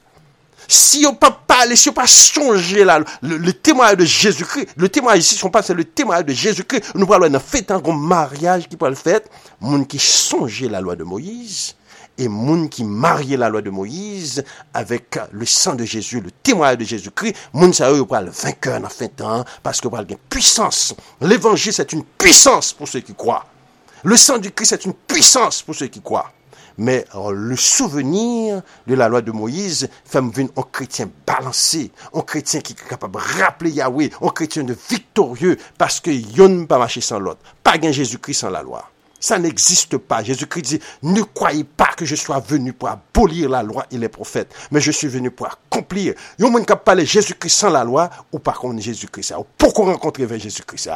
[0.69, 2.85] Si on peut parler, si on peut changer
[3.23, 7.07] le, témoignage de Jésus-Christ, le témoignage ici, si on c'est le témoignage de Jésus-Christ, nous
[7.07, 9.21] parlons d'un fait un grand mariage qui peut le faire,
[9.61, 11.75] monde qui songeait la loi de Moïse,
[12.19, 16.79] et monde qui mariait la loi de Moïse avec le sang de Jésus, le témoignage
[16.79, 20.95] de Jésus-Christ, monde ça peut le vainqueur dans fin temps, parce que une puissance.
[21.21, 23.47] L'évangile, c'est une puissance pour ceux qui croient.
[24.05, 26.33] Le sang du Christ est une puissance pour ceux qui croient.
[26.77, 32.61] Mais le souvenir de la loi de Moïse fait venir un chrétien balancé, un chrétien
[32.61, 36.79] qui est capable de rappeler Yahweh, un chrétien de victorieux, parce que yon ne pas
[36.79, 37.41] marcher sans l'autre.
[37.63, 38.89] Pas gain Jésus-Christ sans la loi.
[39.21, 40.25] Ça n'existe pas.
[40.25, 44.09] Jésus-Christ dit, ne croyez pas que je sois venu pour abolir la loi et les
[44.09, 46.15] prophètes, mais je suis venu pour accomplir.
[46.41, 49.35] Yon moun kap parler Jésus-Christ sans la loi, ou par contre Jésus-Christ.
[49.39, 50.91] Ou pourquoi rencontrer Jésus-Christ?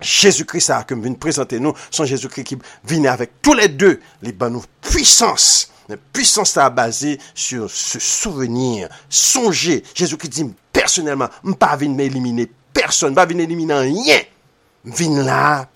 [0.00, 4.62] Jésus-Christ a venu présenter nous, son Jésus-Christ qui vient avec tous les deux, les nous
[4.80, 5.70] puissance.
[5.88, 9.82] La puissance a basé sur ce souvenir, songer.
[9.94, 13.48] Jésus-Christ dit personnellement, je ne pas venir m'éliminer personne, pas venir
[13.78, 14.20] rien.
[14.84, 15.68] Vin là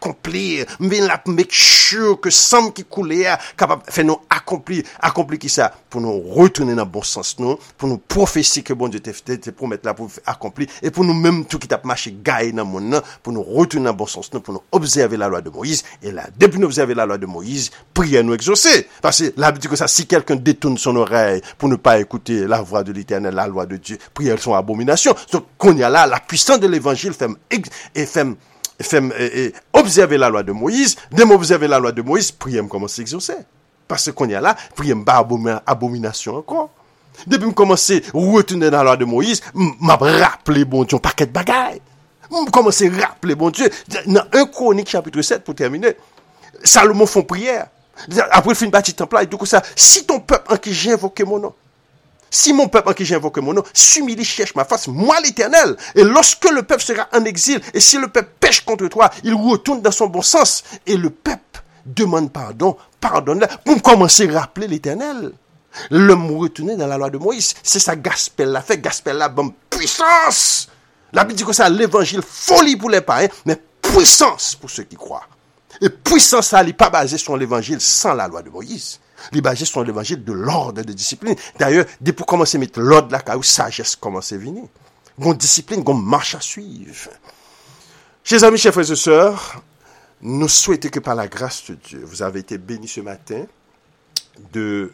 [0.00, 3.26] accomplir, là pour make sure que sang qui coulait
[3.56, 7.58] capable faire nous accomplir, accomplir qui ça pour nous retourner dans le bon sens nous,
[7.76, 11.44] pour nous prophétiser que bon Dieu fait promettre là pour accomplir et pour nous même
[11.44, 14.32] tout qui t'a marché gagne dans le monde pour nous retourner dans le bon sens
[14.32, 17.18] nous, pour nous observer la loi de Moïse et là depuis nous observer la loi
[17.18, 18.88] de Moïse, prier nous exaucer.
[19.02, 22.60] Parce que dit que ça si quelqu'un détourne son oreille pour ne pas écouter la
[22.62, 25.14] voix de l'Éternel, la loi de Dieu, prier son abomination.
[25.32, 27.28] Donc qu'on y a là la puissance de l'évangile fait
[27.94, 28.26] et fait
[28.80, 33.00] fait observer la loi de Moïse, de m'observer la loi de Moïse, prier me commencer
[33.00, 33.36] à exaucer.
[33.86, 35.26] Parce qu'on y a là, prier me pas
[35.66, 36.70] abomination encore.
[37.26, 41.00] Depuis me commencer à retourner dans la loi de Moïse, m'a rappelé bon Dieu un
[41.00, 41.80] paquet de bagailles.
[42.30, 43.70] Je commence à rappeler bon Dieu.
[44.06, 45.96] Dans 1 Chronique chapitre 7 pour terminer,
[46.62, 47.68] Salomon prière.
[48.30, 50.92] Après il fait une bâtie temple, il dit ça, si ton peuple en qui j'ai
[50.92, 51.54] invoqué mon nom,
[52.30, 55.76] si mon peuple en qui j'invoque mon nom s'humilie, cherche ma face, moi l'éternel.
[55.94, 59.34] Et lorsque le peuple sera en exil, et si le peuple pêche contre toi, il
[59.34, 60.64] retourne dans son bon sens.
[60.86, 65.32] Et le peuple demande pardon, pardonne pour commencer à rappeler l'éternel.
[65.90, 67.54] L'homme retourné dans la loi de Moïse.
[67.62, 68.78] C'est ça, Gaspel l'a fait.
[68.78, 70.68] Gaspel l'a bonne puissance.
[71.12, 74.96] La Bible dit que ça, l'évangile, folie pour les païens, mais puissance pour ceux qui
[74.96, 75.26] croient.
[75.80, 78.98] Et puissance, ça n'est pas basé sur l'évangile sans la loi de Moïse.
[79.32, 81.34] Les sont l'évangile de l'ordre de discipline.
[81.58, 84.64] D'ailleurs, dès pour commencer à mettre l'ordre là, où sagesse commence à venir.
[85.18, 87.10] Gon discipline, gon marche à suivre.
[88.22, 89.62] Chers amis, chers frères et sœurs,
[90.20, 93.44] nous souhaitons que par la grâce de Dieu, vous avez été bénis ce matin
[94.52, 94.92] de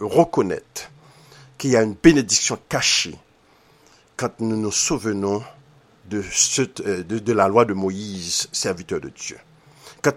[0.00, 0.90] reconnaître
[1.56, 3.16] qu'il y a une bénédiction cachée
[4.16, 5.42] quand nous nous souvenons
[6.06, 6.22] de,
[6.80, 9.38] euh, de la loi de Moïse, serviteur de Dieu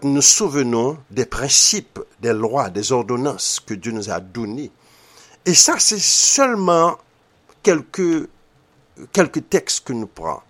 [0.03, 4.71] nous souvenons des principes, des lois, des ordonnances que Dieu nous a données.
[5.45, 6.97] Et ça, c'est seulement
[7.63, 8.29] quelques,
[9.11, 10.41] quelques textes que nous prenons.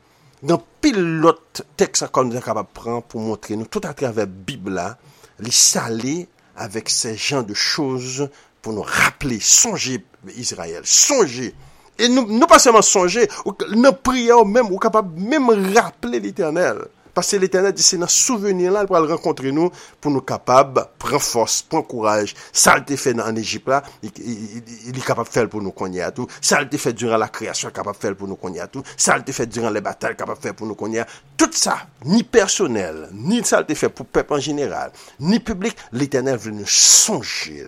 [0.43, 3.93] Dans pile d'autres textes qu'on nous est capable de prendre pour montrer nous, tout à
[3.93, 4.97] travers la Bible,
[5.39, 8.29] les saler avec ces genres de choses
[8.61, 10.03] pour nous rappeler, songer
[10.35, 11.53] Israël, songer.
[11.99, 13.27] Et nous, nous pas seulement songer,
[13.69, 16.87] nous prions même, ou capable même rappeler l'éternel.
[17.13, 20.79] Pase l'Eternel di se nan souvenir la, l pou al renkontre nou, pou nou kapab,
[21.01, 25.75] pren fos, pren kouraj, sal te fe nan Egypt la, li kapab fel pou nou
[25.75, 29.25] konye atou, sal te fe duran la kreasyon, kapab fel pou nou konye atou, sal
[29.27, 33.09] te fe duran le batal, kapab fel pou nou konye atou, tout sa, ni personel,
[33.11, 37.67] ni sal te fe pou pep en general, ni publik, l'Eternel vle nou sonjil.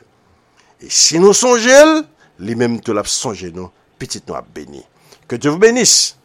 [0.79, 2.01] E si nou sonjil,
[2.43, 4.83] li menm tou la sonjil nou, petit nou ap beni.
[5.27, 6.22] Que Dieu vous bénisse.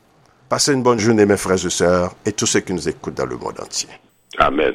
[0.49, 3.26] Passez une bonne journée, mes frères et sœurs, et tous ceux qui nous écoutent dans
[3.26, 3.90] le monde entier.
[4.38, 4.72] Amen.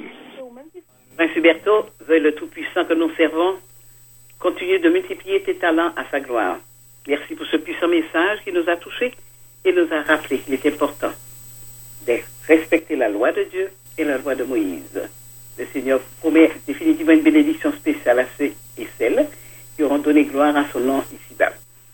[1.18, 3.56] Prince Huberto, veuille le Tout-Puissant que nous servons,
[4.38, 6.58] continue de multiplier tes talents à sa gloire.
[7.08, 9.14] Merci pour ce puissant message qui nous a touchés
[9.66, 11.12] et nous a rappelé qu'il est important
[12.06, 12.18] de
[12.48, 15.02] respecter la loi de Dieu et la loi de Moïse.
[15.58, 19.28] Le Seigneur promet définitivement une bénédiction spéciale à ceux et celles
[19.76, 21.52] qui auront donné gloire à son nom ici-bas.